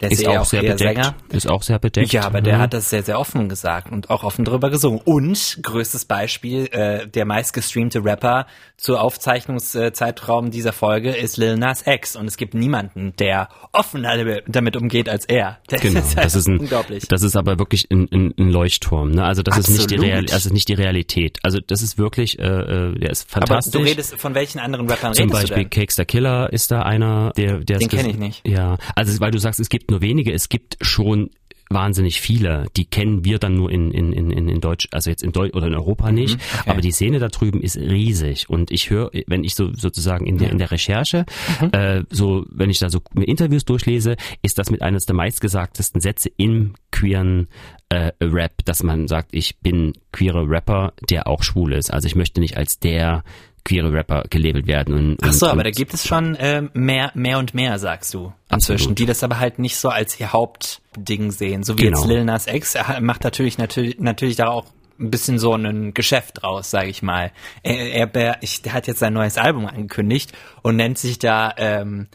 [0.00, 0.78] der ist ja auch sehr bedeckt.
[0.80, 1.14] Sänger.
[1.30, 2.12] Ist auch sehr bedeckt.
[2.12, 2.58] Ja, aber der ja.
[2.60, 5.00] hat das sehr, sehr offen gesagt und auch offen drüber gesungen.
[5.04, 12.16] Und größtes Beispiel, äh, der meistgestreamte Rapper zu Aufzeichnungszeitraum dieser Folge ist Lil Nas X.
[12.16, 15.58] Und es gibt niemanden, der offener damit umgeht als er.
[15.68, 17.06] Das Genau, ist halt das ist ein, unglaublich.
[17.08, 19.10] das ist aber wirklich ein, ein, ein Leuchtturm.
[19.10, 19.24] Ne?
[19.24, 20.12] Also das ist nicht die Absolut.
[20.14, 21.38] Real, das ist nicht die Realität.
[21.42, 23.72] Also das ist wirklich, äh, äh, der ist aber fantastisch.
[23.80, 25.70] du redest, von welchen anderen Rappern Zum redest Beispiel du denn?
[25.70, 28.48] Cakes the Killer ist da einer, der, der Den es ges- kenn ich nicht.
[28.48, 31.30] Ja, also weil du sagst, es gibt nur wenige, es gibt schon
[31.70, 35.32] wahnsinnig viele, die kennen wir dann nur in in in in Deutsch, also jetzt in
[35.32, 36.70] Deutsch oder in Europa nicht, Mhm, okay.
[36.70, 40.38] aber die Szene da drüben ist riesig und ich höre, wenn ich so sozusagen in
[40.38, 41.26] der in der Recherche,
[41.60, 41.68] Mhm.
[41.72, 46.00] äh, so wenn ich da so mir Interviews durchlese, ist das mit eines der meistgesagtesten
[46.00, 47.48] Sätze im queeren
[47.90, 51.92] äh, Rap, dass man sagt, ich bin queerer Rapper, der auch schwul ist.
[51.92, 53.24] Also ich möchte nicht als der
[53.68, 54.94] queere Rapper gelabelt werden.
[54.94, 57.78] Und, Ach so, und, aber und da gibt es schon ähm, mehr, mehr und mehr,
[57.78, 58.98] sagst du, inzwischen, Absolut.
[58.98, 61.62] die das aber halt nicht so als ihr Hauptding sehen.
[61.62, 61.98] So wie Genau.
[61.98, 64.64] jetzt Lil Nas X, er macht natürlich, natürlich, natürlich da auch
[64.98, 67.30] ein bisschen so ein Geschäft draus, sage ich mal.
[67.62, 72.08] Er, er, ich, der hat jetzt sein neues Album angekündigt und nennt sich da, ähm,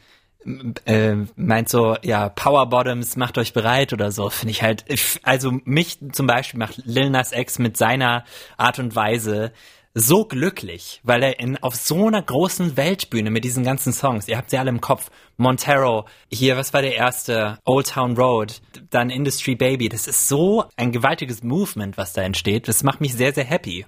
[0.86, 4.84] äh, meint so, ja, Power Bottoms, macht euch bereit oder so, finde ich halt,
[5.24, 8.26] also mich zum Beispiel macht Lil Nas X mit seiner
[8.58, 9.54] Art und Weise
[9.94, 14.38] so glücklich, weil er in, auf so einer großen Weltbühne mit diesen ganzen Songs, ihr
[14.38, 17.60] habt sie alle im Kopf, Montero, hier, was war der erste?
[17.66, 22.68] Old Town Road, dann Industry Baby, das ist so ein gewaltiges Movement, was da entsteht,
[22.68, 23.86] das macht mich sehr, sehr happy.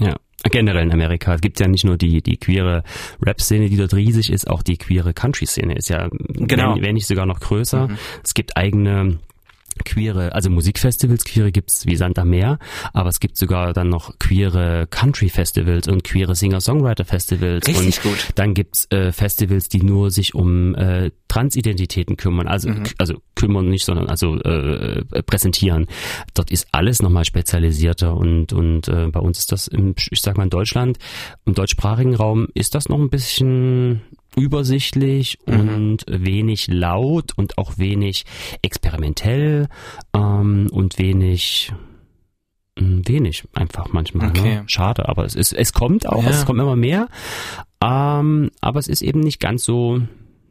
[0.00, 0.16] Ja,
[0.50, 1.34] generell in Amerika.
[1.34, 2.82] Es gibt ja nicht nur die, die queere
[3.24, 6.74] Rap-Szene, die dort riesig ist, auch die queere Country-Szene ist ja, Genau.
[6.74, 7.88] wenn, wenn nicht sogar noch größer.
[8.24, 9.20] Es gibt eigene
[9.84, 12.58] queere, also Musikfestivals, queere gibt's wie Sand am Meer,
[12.92, 17.66] aber es gibt sogar dann noch queere Country-Festivals und queere Singer-Songwriter-Festivals.
[17.66, 18.28] Richtig und gut.
[18.34, 22.84] Dann gibt's äh, Festivals, die nur sich um äh, Transidentitäten kümmern, also Mhm.
[22.98, 25.86] also kümmern nicht, sondern also äh, äh, präsentieren.
[26.34, 30.36] Dort ist alles nochmal spezialisierter und und äh, bei uns ist das im, ich sag
[30.36, 30.98] mal in Deutschland,
[31.44, 34.02] im deutschsprachigen Raum ist das noch ein bisschen
[34.36, 35.68] übersichtlich Mhm.
[35.74, 38.24] und wenig laut und auch wenig
[38.62, 39.68] experimentell
[40.14, 41.72] ähm, und wenig
[42.78, 44.30] mh, wenig einfach manchmal.
[44.30, 44.56] Okay.
[44.56, 44.64] Ne?
[44.66, 46.30] Schade, aber es ist es kommt auch, Ja.
[46.30, 47.08] es kommt immer mehr,
[47.82, 50.00] ähm, aber es ist eben nicht ganz so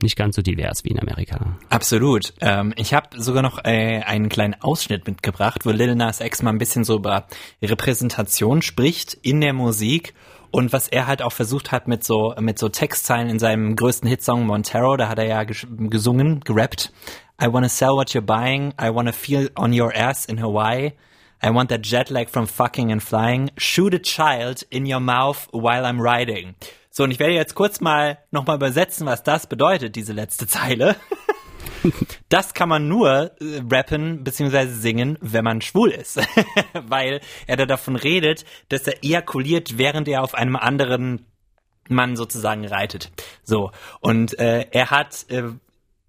[0.01, 1.57] nicht ganz so divers wie in Amerika.
[1.69, 2.33] Absolut.
[2.41, 6.49] Ähm, ich habe sogar noch äh, einen kleinen Ausschnitt mitgebracht, wo Lil Nas X mal
[6.49, 7.25] ein bisschen so über
[7.61, 10.13] Repräsentation spricht in der Musik
[10.53, 14.07] und was er halt auch versucht hat mit so mit so Textzeilen in seinem größten
[14.07, 16.93] Hitsong Montero, da hat er ja gesungen, gerappt.
[17.41, 18.71] I wanna sell what you're buying.
[18.79, 20.91] I wanna feel on your ass in Hawaii.
[21.43, 23.49] I want that jet lag from fucking and flying.
[23.57, 26.53] Shoot a child in your mouth while I'm riding.
[26.91, 30.95] So, und ich werde jetzt kurz mal nochmal übersetzen, was das bedeutet, diese letzte Zeile.
[32.29, 34.67] Das kann man nur äh, rappen bzw.
[34.67, 36.19] singen, wenn man schwul ist.
[36.73, 41.25] Weil er da davon redet, dass er ejakuliert, während er auf einem anderen
[41.89, 43.11] Mann sozusagen reitet.
[43.43, 43.71] So.
[43.99, 45.43] Und äh, er hat äh,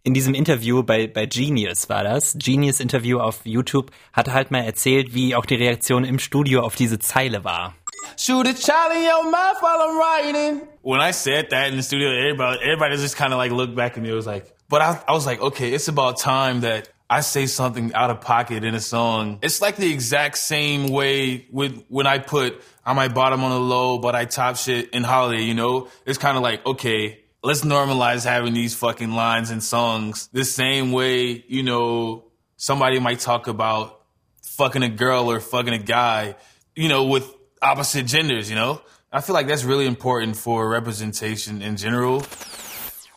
[0.02, 4.50] in diesem Interview bei, bei Genius war das, Genius Interview auf YouTube, hat er halt
[4.50, 7.74] mal erzählt, wie auch die Reaktion im Studio auf diese Zeile war.
[8.18, 10.60] Shoot a child in your mouth while I'm writing.
[10.82, 13.96] When I said that in the studio, everybody, everybody just kind of like looked back
[13.96, 14.10] at me.
[14.10, 17.46] It was like, but I, I was like, okay, it's about time that I say
[17.46, 19.38] something out of pocket in a song.
[19.40, 23.60] It's like the exact same way with when I put I might bottom on the
[23.60, 25.44] low, but I top shit in holiday.
[25.44, 30.28] You know, it's kind of like, okay, let's normalize having these fucking lines in songs
[30.32, 31.44] the same way.
[31.46, 32.24] You know,
[32.56, 34.00] somebody might talk about
[34.42, 36.34] fucking a girl or fucking a guy,
[36.74, 37.32] you know, with
[37.62, 38.82] opposite genders, you know?
[39.12, 42.24] I feel like that's really important for representation in general.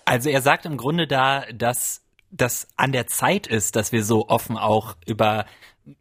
[0.07, 4.29] Also er sagt im Grunde da, dass das an der Zeit ist, dass wir so
[4.29, 5.45] offen auch über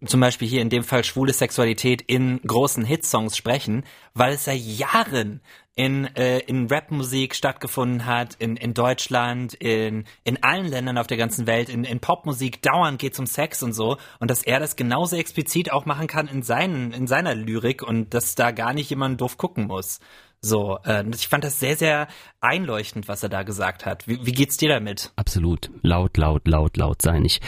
[0.04, 4.60] zum Beispiel hier in dem Fall schwule Sexualität in großen Hitsongs sprechen, weil es seit
[4.60, 5.40] Jahren
[5.74, 11.18] in, äh, in Rapmusik stattgefunden hat, in, in Deutschland, in, in allen Ländern auf der
[11.18, 13.96] ganzen Welt, in, in Popmusik, dauernd geht um Sex und so.
[14.20, 18.14] Und dass er das genauso explizit auch machen kann in, seinen, in seiner Lyrik und
[18.14, 20.00] dass da gar nicht jemand doof gucken muss.
[20.40, 22.08] So, äh, ich fand das sehr, sehr
[22.40, 24.06] einleuchtend, was er da gesagt hat.
[24.06, 25.12] Wie, wie geht's dir damit?
[25.16, 25.70] Absolut.
[25.82, 27.24] Laut, laut, laut, laut sein.
[27.24, 27.40] Ich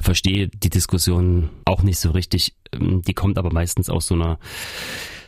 [0.00, 2.54] verstehe die Diskussion auch nicht so richtig.
[2.72, 4.38] Ähm, die kommt aber meistens aus so einer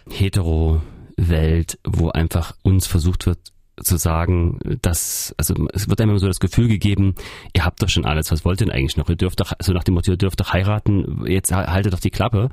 [0.09, 0.81] hetero
[1.17, 3.39] Welt, wo einfach uns versucht wird
[3.83, 7.15] zu sagen, dass, also es wird einem so das Gefühl gegeben,
[7.55, 9.09] ihr habt doch schon alles, was wollt ihr denn eigentlich noch?
[9.09, 12.11] Ihr dürft doch, so nach dem Motto, ihr dürft doch heiraten, jetzt haltet doch die
[12.11, 12.51] Klappe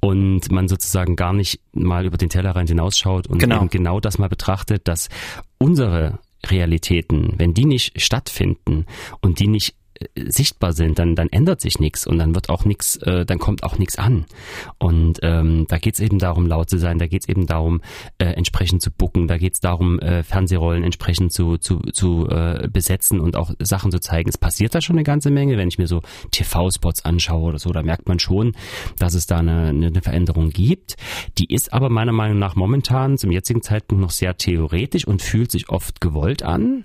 [0.00, 3.56] und man sozusagen gar nicht mal über den Tellerrand hinausschaut und genau.
[3.56, 5.08] eben genau das mal betrachtet, dass
[5.58, 8.86] unsere Realitäten, wenn die nicht stattfinden
[9.20, 9.74] und die nicht
[10.16, 13.62] sichtbar sind, dann, dann ändert sich nichts und dann wird auch nichts, äh, dann kommt
[13.62, 14.26] auch nichts an.
[14.78, 17.80] Und ähm, da geht es eben darum, laut zu sein, da geht es eben darum,
[18.18, 22.68] äh, entsprechend zu bucken, da geht es darum, äh, Fernsehrollen entsprechend zu, zu, zu äh,
[22.70, 24.28] besetzen und auch Sachen zu zeigen.
[24.28, 27.72] Es passiert da schon eine ganze Menge, wenn ich mir so TV-Spots anschaue oder so,
[27.72, 28.54] da merkt man schon,
[28.98, 30.96] dass es da eine, eine Veränderung gibt.
[31.38, 35.50] Die ist aber meiner Meinung nach momentan zum jetzigen Zeitpunkt noch sehr theoretisch und fühlt
[35.50, 36.84] sich oft gewollt an.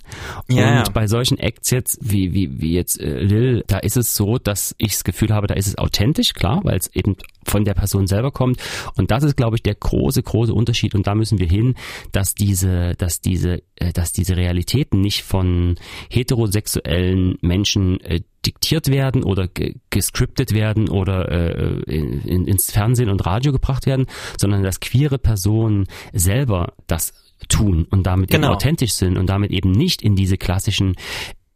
[0.50, 0.93] Ja, und ja.
[0.93, 4.92] bei solchen Acts jetzt, wie, wie, wie jetzt Lil, da ist es so, dass ich
[4.92, 8.32] das Gefühl habe, da ist es authentisch, klar, weil es eben von der Person selber
[8.32, 8.62] kommt.
[8.96, 10.96] Und das ist, glaube ich, der große, große Unterschied.
[10.96, 11.76] Und da müssen wir hin,
[12.12, 15.76] dass diese, dass diese, äh, dass diese Realitäten nicht von
[16.10, 19.48] heterosexuellen Menschen äh, diktiert werden oder
[19.90, 25.88] gescriptet werden oder äh, in, ins Fernsehen und Radio gebracht werden, sondern dass queere Personen
[26.14, 27.14] selber das
[27.50, 28.48] tun und damit genau.
[28.48, 30.96] eben authentisch sind und damit eben nicht in diese klassischen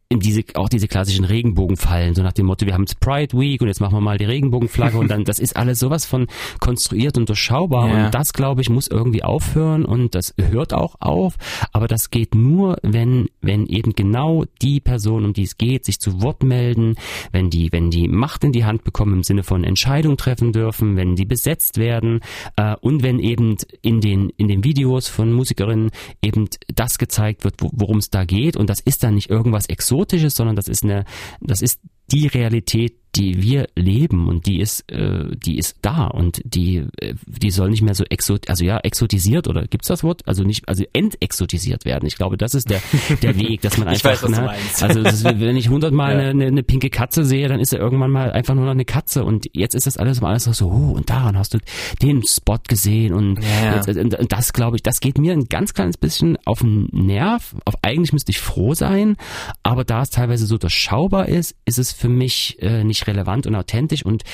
[0.08, 3.66] in diese, auch diese klassischen Regenbogenfallen, so nach dem Motto, wir haben Pride Week und
[3.66, 6.28] jetzt machen wir mal die Regenbogenflagge und dann, das ist alles sowas von
[6.60, 8.06] konstruiert und durchschaubar ja.
[8.06, 11.34] und das, glaube ich, muss irgendwie aufhören und das hört auch auf,
[11.72, 15.98] aber das geht nur, wenn, wenn eben genau die Person, um die es geht, sich
[15.98, 16.94] zu Wort melden,
[17.32, 20.96] wenn die, wenn die Macht in die Hand bekommen im Sinne von Entscheidung treffen dürfen,
[20.96, 22.20] wenn die besetzt werden
[22.54, 25.90] äh, und wenn eben in den, in den Videos von Musikerinnen
[26.22, 29.95] eben das gezeigt wird, worum es da geht und das ist dann nicht irgendwas exotisches
[29.96, 31.04] Exotisches, sondern das ist eine,
[31.40, 31.80] das ist
[32.12, 37.14] die Realität, die wir leben und die ist, äh, die ist da und die, äh,
[37.26, 40.26] die soll nicht mehr so exot, also ja, exotisiert oder gibt's das Wort?
[40.26, 42.06] Also nicht, also entexotisiert werden.
[42.06, 42.80] Ich glaube, das ist der,
[43.22, 44.50] der Weg, dass man einfach, weiß, ne,
[44.80, 46.30] also ist, wenn ich hundertmal ja.
[46.30, 49.24] eine, eine pinke Katze sehe, dann ist er irgendwann mal einfach nur noch eine Katze
[49.24, 51.58] und jetzt ist das alles mal alles so, oh, und daran hast du
[52.02, 53.76] den Spot gesehen und, ja.
[53.76, 57.54] jetzt, und das glaube ich, das geht mir ein ganz kleines bisschen auf den Nerv.
[57.64, 59.16] Auf eigentlich müsste ich froh sein,
[59.62, 63.54] aber da es teilweise so durchschaubar ist, ist es für mich äh, nicht relevant und
[63.54, 64.24] authentisch und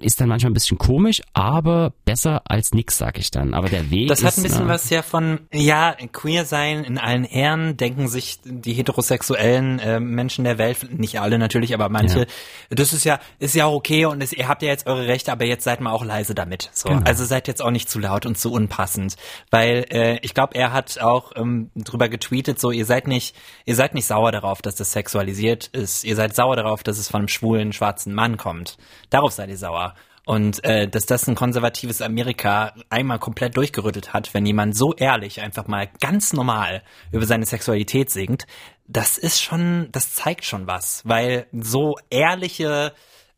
[0.00, 3.54] ist dann manchmal ein bisschen komisch, aber besser als nix, sag ich dann.
[3.54, 6.98] Aber der Weg Das hat ein bisschen na, was ja von, ja, queer sein in
[6.98, 12.20] allen Ehren, denken sich die heterosexuellen äh, Menschen der Welt, nicht alle natürlich, aber manche,
[12.20, 12.26] ja.
[12.70, 15.32] das ist ja, ist ja auch okay und es, ihr habt ja jetzt eure Rechte,
[15.32, 16.70] aber jetzt seid mal auch leise damit.
[16.72, 16.88] So.
[16.88, 17.02] Genau.
[17.04, 19.16] Also seid jetzt auch nicht zu laut und zu unpassend.
[19.50, 23.74] Weil äh, ich glaube, er hat auch ähm, drüber getweetet, so, ihr seid nicht, ihr
[23.74, 26.04] seid nicht sauer darauf, dass das sexualisiert ist.
[26.04, 28.76] Ihr seid sauer darauf, dass es von einem schwulen, schwarzen schwarzen Mann kommt.
[29.10, 29.94] Darauf seid ihr sauer.
[30.24, 35.40] Und äh, dass das ein konservatives Amerika einmal komplett durchgerüttelt hat, wenn jemand so ehrlich
[35.40, 38.46] einfach mal ganz normal über seine Sexualität singt,
[38.86, 42.92] das ist schon, das zeigt schon was, weil so ehrliche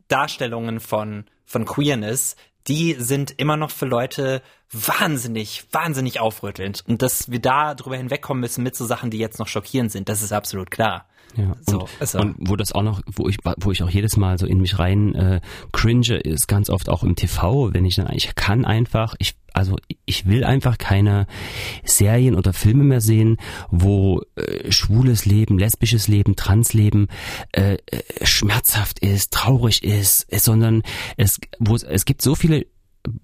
[0.09, 2.35] Darstellungen von von Queerness,
[2.67, 6.83] die sind immer noch für Leute wahnsinnig, wahnsinnig aufrüttelnd.
[6.87, 10.07] Und dass wir da drüber hinwegkommen müssen mit so Sachen, die jetzt noch schockierend sind,
[10.07, 11.07] das ist absolut klar.
[11.37, 12.19] Ja, so, und, also.
[12.19, 14.79] und wo das auch noch, wo ich, wo ich auch jedes Mal so in mich
[14.79, 15.41] rein äh,
[15.71, 19.77] cringe, ist ganz oft auch im TV, wenn ich dann, ich kann einfach, ich also
[20.05, 21.27] ich will einfach keine
[21.83, 23.37] Serien oder Filme mehr sehen,
[23.69, 27.07] wo äh, schwules Leben, lesbisches Leben, Transleben
[27.51, 30.83] äh, äh, schmerzhaft ist, traurig ist, sondern
[31.17, 32.65] es, wo es, es gibt so viele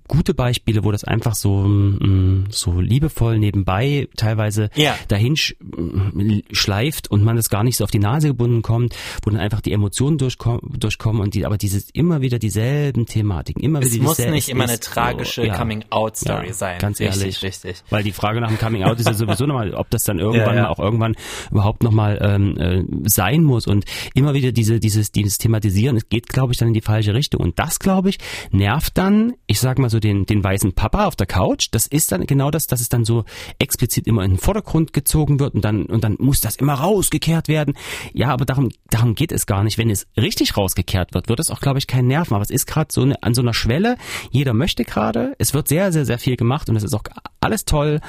[0.07, 4.95] gute Beispiele, wo das einfach so mm, so liebevoll nebenbei teilweise ja.
[5.07, 9.31] dahin mm, schleift und man es gar nicht so auf die Nase gebunden kommt, wo
[9.31, 13.79] dann einfach die Emotionen durchkommen, durchkommen und die aber dieses immer wieder dieselben Thematiken, immer
[13.79, 15.57] es wieder muss nicht immer eine tragische so, ja.
[15.57, 16.79] Coming Out Story ja, sein.
[16.79, 17.83] Ganz ehrlich, richtig, richtig.
[17.89, 20.59] Weil die Frage nach dem Coming Out ist ja sowieso nochmal, ob das dann irgendwann
[20.65, 21.15] auch irgendwann
[21.51, 26.27] überhaupt nochmal ähm, äh, sein muss und immer wieder diese dieses dieses thematisieren, es geht
[26.27, 28.17] glaube ich dann in die falsche Richtung und das glaube ich
[28.51, 31.67] nervt dann, ich sag mal so den, den weißen Papa auf der Couch.
[31.71, 33.25] Das ist dann genau das, dass es dann so
[33.59, 37.47] explizit immer in den Vordergrund gezogen wird und dann, und dann muss das immer rausgekehrt
[37.47, 37.75] werden.
[38.13, 39.77] Ja, aber darum, darum geht es gar nicht.
[39.77, 42.33] Wenn es richtig rausgekehrt wird, wird es auch, glaube ich, keinen Nerven.
[42.33, 43.97] Aber es ist gerade so eine, an so einer Schwelle.
[44.31, 45.35] Jeder möchte gerade.
[45.37, 47.03] Es wird sehr, sehr, sehr viel gemacht und es ist auch
[47.39, 48.01] alles toll.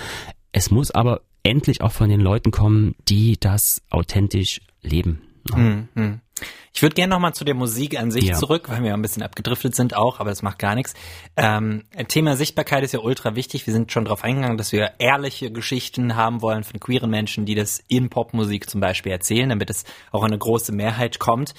[0.53, 5.22] Es muss aber endlich auch von den Leuten kommen, die das authentisch leben.
[5.55, 6.20] Mhm.
[6.72, 8.35] Ich würde gerne nochmal zu der Musik an sich Ja.
[8.35, 10.94] zurück, weil wir ein bisschen abgedriftet sind auch, aber das macht gar nichts.
[11.37, 13.66] Ähm, Thema Sichtbarkeit ist ja ultra wichtig.
[13.66, 17.55] Wir sind schon darauf eingegangen, dass wir ehrliche Geschichten haben wollen von queeren Menschen, die
[17.55, 21.55] das in Popmusik zum Beispiel erzählen, damit es auch eine große Mehrheit kommt.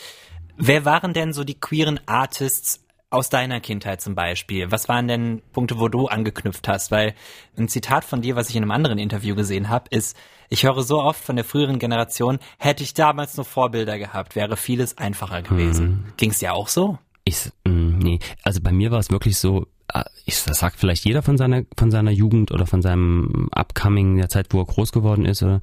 [0.57, 4.71] Wer waren denn so die queeren Artists aus deiner Kindheit zum Beispiel?
[4.71, 6.91] Was waren denn Punkte, wo du angeknüpft hast?
[6.91, 7.15] Weil
[7.57, 10.15] ein Zitat von dir, was ich in einem anderen Interview gesehen habe, ist,
[10.49, 14.57] ich höre so oft von der früheren Generation, hätte ich damals nur Vorbilder gehabt, wäre
[14.57, 16.13] vieles einfacher gewesen.
[16.17, 16.97] Ging's dir auch so?
[17.23, 21.05] Ich, mh, nee, also bei mir war es wirklich so, äh, ich, das sagt vielleicht
[21.05, 24.91] jeder von seiner, von seiner Jugend oder von seinem Upcoming, der Zeit, wo er groß
[24.91, 25.43] geworden ist.
[25.43, 25.61] Oder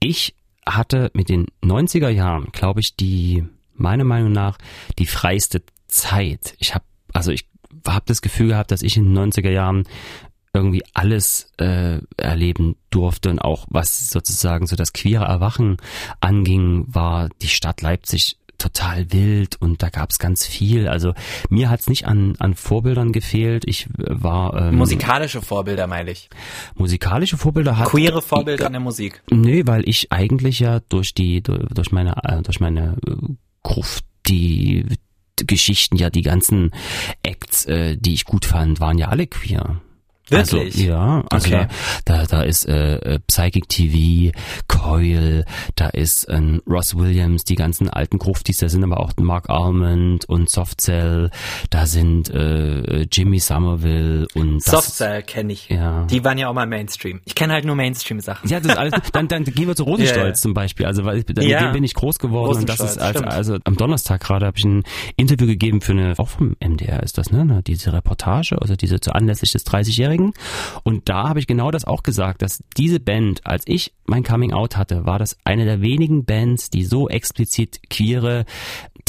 [0.00, 0.34] ich
[0.66, 4.58] hatte mit den 90er Jahren, glaube ich, die, meiner Meinung nach,
[4.98, 6.54] die freiste Zeit.
[6.58, 7.48] Ich habe, also ich
[7.86, 9.84] habe das Gefühl gehabt, dass ich in den 90er Jahren
[10.52, 15.76] irgendwie alles äh, erleben durfte und auch was sozusagen so das queere Erwachen
[16.20, 20.86] anging, war die Stadt Leipzig total wild und da gab es ganz viel.
[20.86, 21.14] Also
[21.48, 23.64] mir hat's nicht an, an Vorbildern gefehlt.
[23.66, 26.28] Ich war ähm, Musikalische Vorbilder, meine ich.
[26.74, 29.22] musikalische Vorbilder hat Queere Vorbilder in der Musik.
[29.30, 33.14] Nee, weil ich eigentlich ja durch die durch meine äh, durch meine äh,
[33.62, 34.84] Gruft die
[35.46, 36.70] Geschichten ja die ganzen
[37.22, 39.80] Acts, äh, die ich gut fand, waren ja alle queer.
[40.30, 40.74] Wirklich?
[40.76, 41.66] Also, ja, also Okay.
[42.04, 44.32] da, da ist äh, äh, Psychic TV,
[44.68, 45.44] Coil,
[45.76, 50.24] da ist ähm, Ross Williams, die ganzen alten Gruftis, da sind aber auch Mark Almond
[50.28, 51.30] und Softcell,
[51.70, 55.68] da sind äh, Jimmy Somerville und Softcell kenne ich.
[55.68, 56.04] Ja.
[56.06, 57.20] Die waren ja auch mal Mainstream.
[57.24, 58.48] Ich kenne halt nur Mainstream-Sachen.
[58.48, 58.92] Ja, das ist alles.
[59.12, 60.42] Dann, dann gehen wir zu Rosenstolz ja.
[60.42, 60.86] zum Beispiel.
[60.86, 61.64] Also weil dann, Ja.
[61.64, 63.32] dem bin ich groß geworden und das ist als, stimmt.
[63.32, 64.82] also am Donnerstag gerade habe ich ein
[65.16, 69.00] Interview gegeben für eine auch vom MDR ist das ne, ne diese Reportage, also diese
[69.00, 70.19] zu anlässlich des 30-jährigen
[70.84, 74.52] und da habe ich genau das auch gesagt, dass diese Band, als ich mein Coming
[74.52, 78.44] Out hatte, war das eine der wenigen Bands, die so explizit queere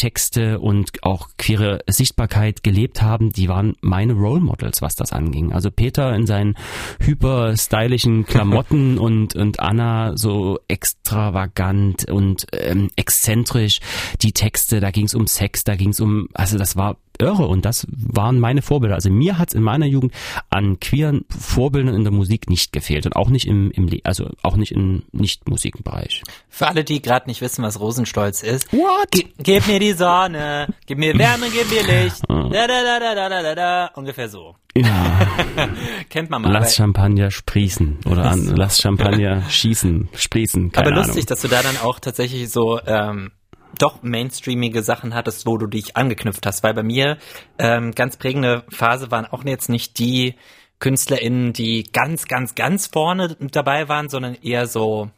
[0.02, 5.54] Texte und auch queere Sichtbarkeit gelebt haben, die waren meine Role Models, was das anging.
[5.54, 6.56] Also Peter in seinen
[7.00, 13.80] hyper stylischen Klamotten und, und Anna so extravagant und ähm, exzentrisch.
[14.24, 17.48] Die Texte, da ging es um Sex, da ging es um, also das war irre
[17.48, 18.96] und das waren meine Vorbilder.
[18.96, 20.14] Also mir hat's in meiner Jugend
[20.50, 24.56] an queeren Vorbildern in der Musik nicht gefehlt und auch nicht im, im also auch
[24.56, 26.24] nicht im Nicht-Musikbereich.
[26.50, 28.72] Für alle, die gerade nicht wissen, was Rosenstolz ist.
[28.74, 29.12] What?
[29.12, 32.22] Ge gib mir die Sonne, gib mir Wärme, gib mir Licht.
[32.32, 32.50] Ah.
[32.50, 33.92] Da, da, da, da, da, da, da, da.
[33.96, 34.56] Ungefähr so.
[34.76, 35.28] Ja.
[36.10, 36.52] Kennt man mal.
[36.52, 40.72] Lass Champagner sprießen oder an, lass Champagner schießen, sprießen.
[40.72, 41.26] Keine Aber lustig, Ahnung.
[41.28, 43.32] dass du da dann auch tatsächlich so ähm,
[43.78, 46.64] doch mainstreamige Sachen hattest, wo du dich angeknüpft hast.
[46.64, 47.18] Weil bei mir
[47.58, 50.36] ähm, ganz prägende Phase waren auch jetzt nicht die
[50.80, 55.10] KünstlerInnen, die ganz, ganz, ganz vorne dabei waren, sondern eher so,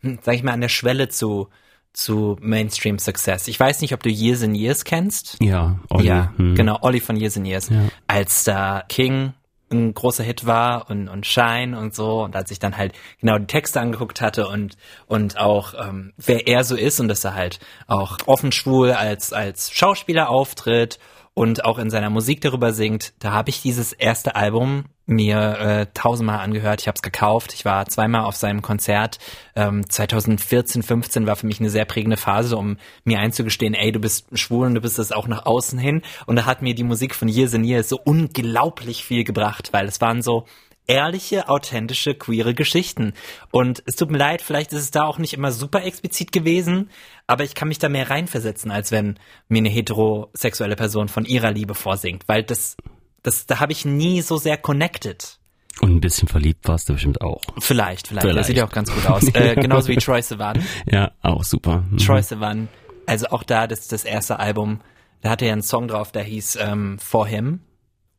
[0.00, 1.48] hm, sag ich mal, an der Schwelle zu
[1.94, 3.48] zu Mainstream Success.
[3.48, 5.36] Ich weiß nicht, ob du Years and Years kennst.
[5.42, 6.54] Ja, Olli, Ja, hm.
[6.54, 7.68] genau, Olli von Years and Years.
[7.68, 7.88] Ja.
[8.06, 9.34] Als da King
[9.72, 13.38] ein großer Hit war und, und Shine und so und als ich dann halt genau
[13.38, 17.34] die Texte angeguckt hatte und und auch ähm, wer er so ist und dass er
[17.34, 20.98] halt auch offen schwul als als Schauspieler auftritt
[21.34, 25.86] und auch in seiner Musik darüber singt, da habe ich dieses erste Album mir äh,
[25.94, 26.80] tausendmal angehört.
[26.80, 27.54] Ich habe es gekauft.
[27.54, 29.18] Ich war zweimal auf seinem Konzert.
[29.56, 33.98] Ähm, 2014, 15 war für mich eine sehr prägende Phase, um mir einzugestehen, ey, du
[33.98, 36.02] bist schwul und du bist es auch nach außen hin.
[36.26, 39.86] Und da hat mir die Musik von Years and Years so unglaublich viel gebracht, weil
[39.86, 40.44] es waren so
[40.86, 43.12] ehrliche, authentische, queere Geschichten.
[43.50, 46.90] Und es tut mir leid, vielleicht ist es da auch nicht immer super explizit gewesen,
[47.26, 49.18] aber ich kann mich da mehr reinversetzen, als wenn
[49.48, 52.76] mir eine heterosexuelle Person von ihrer Liebe vorsingt, weil das,
[53.22, 55.38] das, da habe ich nie so sehr connected.
[55.80, 57.40] Und ein bisschen verliebt warst du bestimmt auch.
[57.58, 58.24] Vielleicht, vielleicht.
[58.24, 58.46] Das Vielleicht.
[58.46, 59.22] sieht ja auch ganz gut aus.
[59.34, 60.62] äh, genauso wie Troy Sivan.
[60.86, 61.84] Ja, auch super.
[61.90, 61.98] Mhm.
[61.98, 62.68] Troy Sivan,
[63.06, 64.80] also auch da das, das erste Album,
[65.22, 67.60] da hatte er einen Song drauf, der hieß ähm, For Him.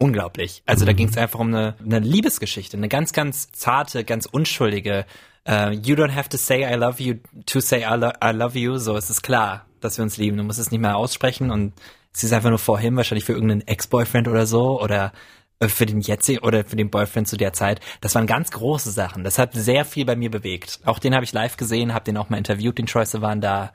[0.03, 0.63] Unglaublich.
[0.65, 5.05] Also da ging es einfach um eine, eine Liebesgeschichte, eine ganz, ganz zarte, ganz unschuldige.
[5.47, 8.59] Äh, you don't have to say I love you to say I, lo I love
[8.59, 8.77] you.
[8.79, 10.35] So es ist klar, dass wir uns lieben.
[10.35, 11.71] Du musst es nicht mehr aussprechen und
[12.13, 15.13] es ist einfach nur For Him, wahrscheinlich für irgendeinen Ex-Boyfriend oder so oder
[15.59, 17.79] äh, für den jetzigen oder für den Boyfriend zu der Zeit.
[18.01, 19.23] Das waren ganz große Sachen.
[19.23, 20.81] Das hat sehr viel bei mir bewegt.
[20.83, 23.71] Auch den habe ich live gesehen, habe den auch mal interviewt, den Troy Sivan da.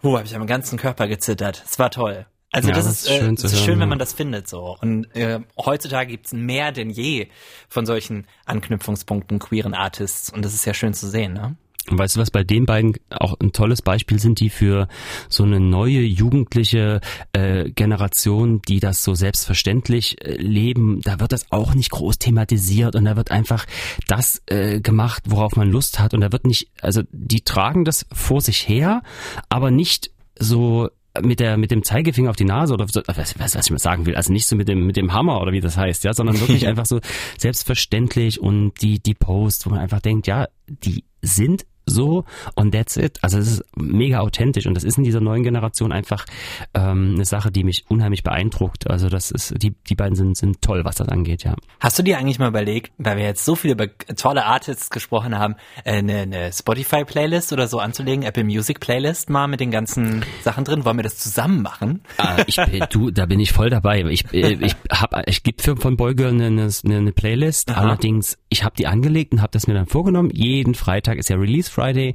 [0.00, 1.62] Puh, habe ich am ganzen Körper gezittert.
[1.66, 2.24] Es war toll.
[2.50, 4.12] Also Ja, das, das ist, ist äh, schön das ist hören, schön, wenn man das
[4.12, 4.76] findet so.
[4.80, 7.28] Und äh, heutzutage gibt's mehr denn je
[7.68, 11.56] von solchen Anknüpfungspunkten queeren Artists und das ist ja schön zu sehen, ne?
[11.90, 14.88] Und weißt du, was bei den beiden auch ein tolles Beispiel sind, die für
[15.28, 17.00] so eine neue jugendliche
[17.32, 22.94] äh, Generation, die das so selbstverständlich äh, leben, da wird das auch nicht groß thematisiert
[22.94, 23.64] und da wird einfach
[24.06, 28.06] das äh, gemacht, worauf man Lust hat und da wird nicht, also die tragen das
[28.12, 29.02] vor sich her,
[29.48, 30.90] aber nicht so
[31.22, 33.78] mit der mit dem Zeigefinger auf die Nase oder so, was, was, was ich mal
[33.78, 36.14] sagen will, also nicht so mit dem mit dem Hammer oder wie das heißt, ja,
[36.14, 37.00] sondern wirklich einfach so
[37.36, 42.24] selbstverständlich und die die Post, wo man einfach denkt, ja, die sind so
[42.54, 43.18] und that's it.
[43.22, 46.26] Also es ist mega authentisch und das ist in dieser neuen Generation einfach
[46.74, 48.90] ähm, eine Sache, die mich unheimlich beeindruckt.
[48.90, 51.54] Also das ist, die, die beiden sind, sind toll, was das angeht, ja.
[51.80, 53.86] Hast du dir eigentlich mal überlegt, weil wir jetzt so viel über
[54.16, 59.60] tolle Artists gesprochen haben, äh, eine, eine Spotify-Playlist oder so anzulegen, Apple Music-Playlist mal mit
[59.60, 60.84] den ganzen Sachen drin?
[60.84, 62.02] Wollen wir das zusammen machen?
[62.18, 62.56] Ah, ich,
[62.90, 64.02] du, da bin ich voll dabei.
[64.04, 67.70] Ich, äh, ich hab, ich gebe für von Boygirl eine, eine, eine Playlist.
[67.70, 67.80] Aha.
[67.80, 70.30] Allerdings, ich habe die angelegt und habe das mir dann vorgenommen.
[70.32, 72.14] Jeden Freitag ist ja Release Friday.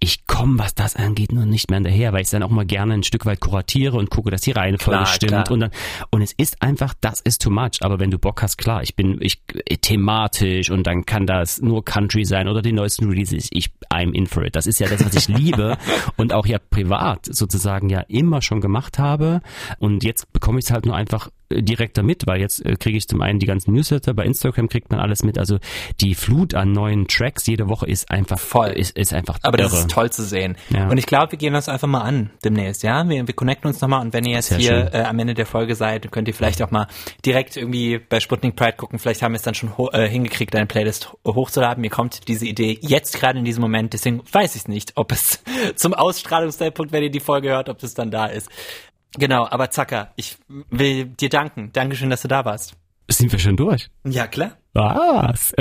[0.00, 2.94] Ich komme, was das angeht, nur nicht mehr hinterher, weil ich dann auch mal gerne
[2.94, 5.30] ein Stück weit kuratiere und gucke, dass die Reihenfolge klar, stimmt.
[5.30, 5.50] Klar.
[5.50, 5.70] Und, dann,
[6.10, 7.82] und es ist einfach, das ist too much.
[7.82, 9.42] Aber wenn du Bock hast, klar, ich bin ich
[9.82, 13.48] thematisch und dann kann das nur Country sein oder die neuesten Releases.
[13.50, 14.56] Ich I'm in for it.
[14.56, 15.76] Das ist ja das, was ich liebe
[16.16, 19.40] und auch ja privat sozusagen ja immer schon gemacht habe.
[19.78, 21.28] Und jetzt bekomme ich es halt nur einfach
[21.62, 24.90] direkt damit, weil jetzt äh, kriege ich zum einen die ganzen Newsletter, bei Instagram kriegt
[24.90, 25.38] man alles mit.
[25.38, 25.58] Also
[26.00, 29.70] die Flut an neuen Tracks jede Woche ist einfach voll, ist, ist einfach Aber irre.
[29.70, 30.56] das ist toll zu sehen.
[30.70, 30.88] Ja.
[30.88, 33.08] Und ich glaube, wir gehen das einfach mal an demnächst, ja?
[33.08, 35.46] Wir, wir connecten uns nochmal und wenn ihr jetzt Sehr hier äh, am Ende der
[35.46, 36.86] Folge seid, könnt ihr vielleicht auch mal
[37.24, 38.98] direkt irgendwie bei Sputnik Pride gucken.
[38.98, 41.80] Vielleicht haben wir es dann schon äh, hingekriegt, eine Playlist hochzuladen.
[41.80, 45.42] Mir kommt diese Idee jetzt gerade in diesem Moment, deswegen weiß ich nicht, ob es
[45.76, 48.48] zum Ausstrahlungszeitpunkt, wenn ihr die Folge hört, ob es dann da ist.
[49.18, 50.36] Genau, aber Zacker, ich
[50.70, 51.70] will dir danken.
[51.72, 52.76] Dankeschön, dass du da warst.
[53.08, 53.90] Sind wir schon durch?
[54.04, 54.56] Ja, klar.
[54.72, 55.54] Was?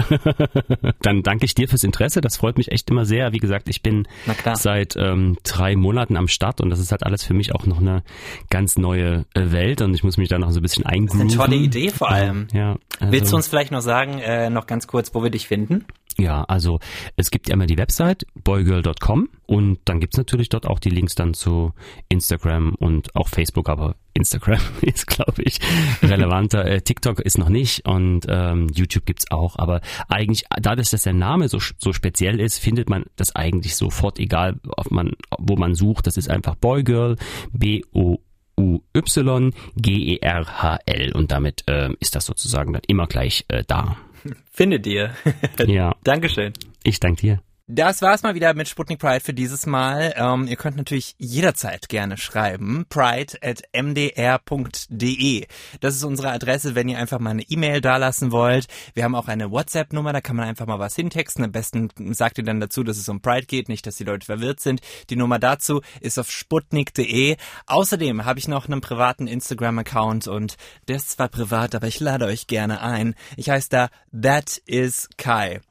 [1.01, 2.19] Dann danke ich dir fürs Interesse.
[2.19, 3.31] Das freut mich echt immer sehr.
[3.31, 4.07] Wie gesagt, ich bin
[4.53, 7.79] seit ähm, drei Monaten am Start und das ist halt alles für mich auch noch
[7.79, 8.03] eine
[8.49, 11.27] ganz neue äh, Welt und ich muss mich da noch so ein bisschen eingrooven.
[11.27, 12.47] Das ist eine tolle Idee vor allem.
[12.53, 12.77] Ja.
[12.99, 15.85] Also Willst du uns vielleicht noch sagen, äh, noch ganz kurz, wo wir dich finden?
[16.23, 16.79] Ja, also
[17.17, 21.15] es gibt ja immer die Website boygirl.com und dann gibt's natürlich dort auch die Links
[21.15, 21.73] dann zu
[22.07, 25.59] Instagram und auch Facebook, aber Instagram ist, glaube ich,
[26.01, 26.65] relevanter.
[26.65, 31.11] äh, TikTok ist noch nicht und ähm, YouTube gibt's auch, aber eigentlich, dadurch, dass der
[31.11, 35.75] Name so, so speziell ist, findet man das eigentlich sofort, egal ob man, wo man
[35.75, 36.07] sucht.
[36.07, 37.17] Das ist einfach Boygirl,
[37.51, 38.19] B-O
[38.55, 39.51] U-Y-G-E-R-H-L
[41.15, 43.97] und damit äh, ist das sozusagen dann immer gleich äh, da.
[44.51, 45.11] Findet ihr.
[45.65, 45.95] ja.
[46.03, 46.53] Dankeschön.
[46.83, 47.41] Ich danke dir.
[47.67, 50.13] Das war's mal wieder mit Sputnik Pride für dieses Mal.
[50.17, 52.85] Ähm, ihr könnt natürlich jederzeit gerne schreiben.
[52.89, 55.47] pride at mdr.de.
[55.79, 58.67] Das ist unsere Adresse, wenn ihr einfach mal eine E-Mail dalassen wollt.
[58.95, 61.45] Wir haben auch eine WhatsApp-Nummer, da kann man einfach mal was hintexten.
[61.45, 64.25] Am besten sagt ihr dann dazu, dass es um Pride geht, nicht, dass die Leute
[64.25, 64.81] verwirrt sind.
[65.09, 67.37] Die Nummer dazu ist auf sputnik.de.
[67.67, 70.57] Außerdem habe ich noch einen privaten Instagram-Account und
[70.89, 73.15] der ist zwar privat, aber ich lade euch gerne ein.
[73.37, 75.61] Ich heiße da That is Kai.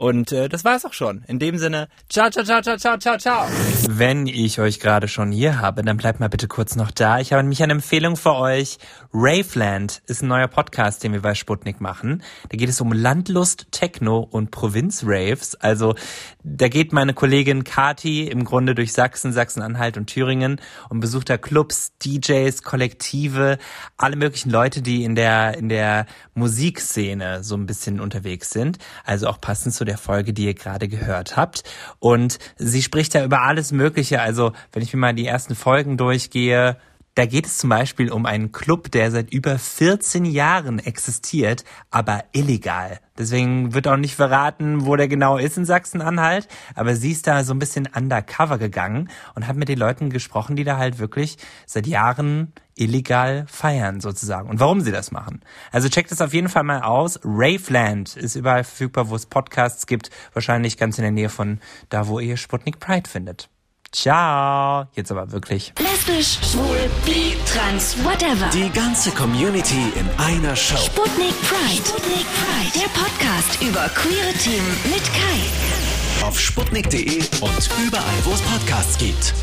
[0.00, 1.24] Und äh, das war's auch schon.
[1.28, 3.46] In dem Sinne, ciao, ciao, ciao, ciao, ciao, ciao, ciao.
[3.86, 7.18] Wenn ich euch gerade schon hier habe, dann bleibt mal bitte kurz noch da.
[7.20, 8.78] Ich habe nämlich eine Empfehlung für euch.
[9.12, 12.22] Raveland ist ein neuer Podcast, den wir bei Sputnik machen.
[12.48, 15.56] Da geht es um Landlust, Techno und Provinz-Raves.
[15.56, 15.94] Also
[16.42, 21.36] da geht meine Kollegin Kati im Grunde durch Sachsen, Sachsen-Anhalt und Thüringen und besucht da
[21.36, 23.58] Clubs, DJs, Kollektive,
[23.98, 28.78] alle möglichen Leute, die in der, in der Musikszene so ein bisschen unterwegs sind.
[29.04, 31.64] Also auch passend zu der Folge, die ihr gerade gehört habt.
[31.98, 34.20] Und sie spricht da über alles Mögliche.
[34.20, 36.76] Also wenn ich mir mal die ersten Folgen durchgehe,
[37.16, 42.24] da geht es zum Beispiel um einen Club, der seit über 14 Jahren existiert, aber
[42.32, 43.00] illegal.
[43.18, 46.46] Deswegen wird auch nicht verraten, wo der genau ist in Sachsen-Anhalt.
[46.74, 50.54] Aber sie ist da so ein bisschen undercover gegangen und hat mit den Leuten gesprochen,
[50.54, 51.36] die da halt wirklich
[51.66, 55.40] seit Jahren illegal feiern sozusagen und warum sie das machen.
[55.70, 57.20] Also checkt es auf jeden Fall mal aus.
[57.22, 60.10] Raveland ist überall verfügbar, wo es Podcasts gibt.
[60.32, 61.60] Wahrscheinlich ganz in der Nähe von
[61.90, 63.48] da, wo ihr Sputnik Pride findet.
[63.92, 64.86] Ciao.
[64.94, 65.72] Jetzt aber wirklich.
[65.78, 68.48] Lesbisch, schwul, bi, trans, whatever.
[68.52, 70.76] Die ganze Community in einer Show.
[70.76, 71.84] Sputnik Pride.
[71.84, 72.78] Sputnik Pride.
[72.78, 76.26] Der Podcast über queere Themen mit Kai.
[76.26, 79.34] Auf sputnik.de und überall, wo es Podcasts gibt.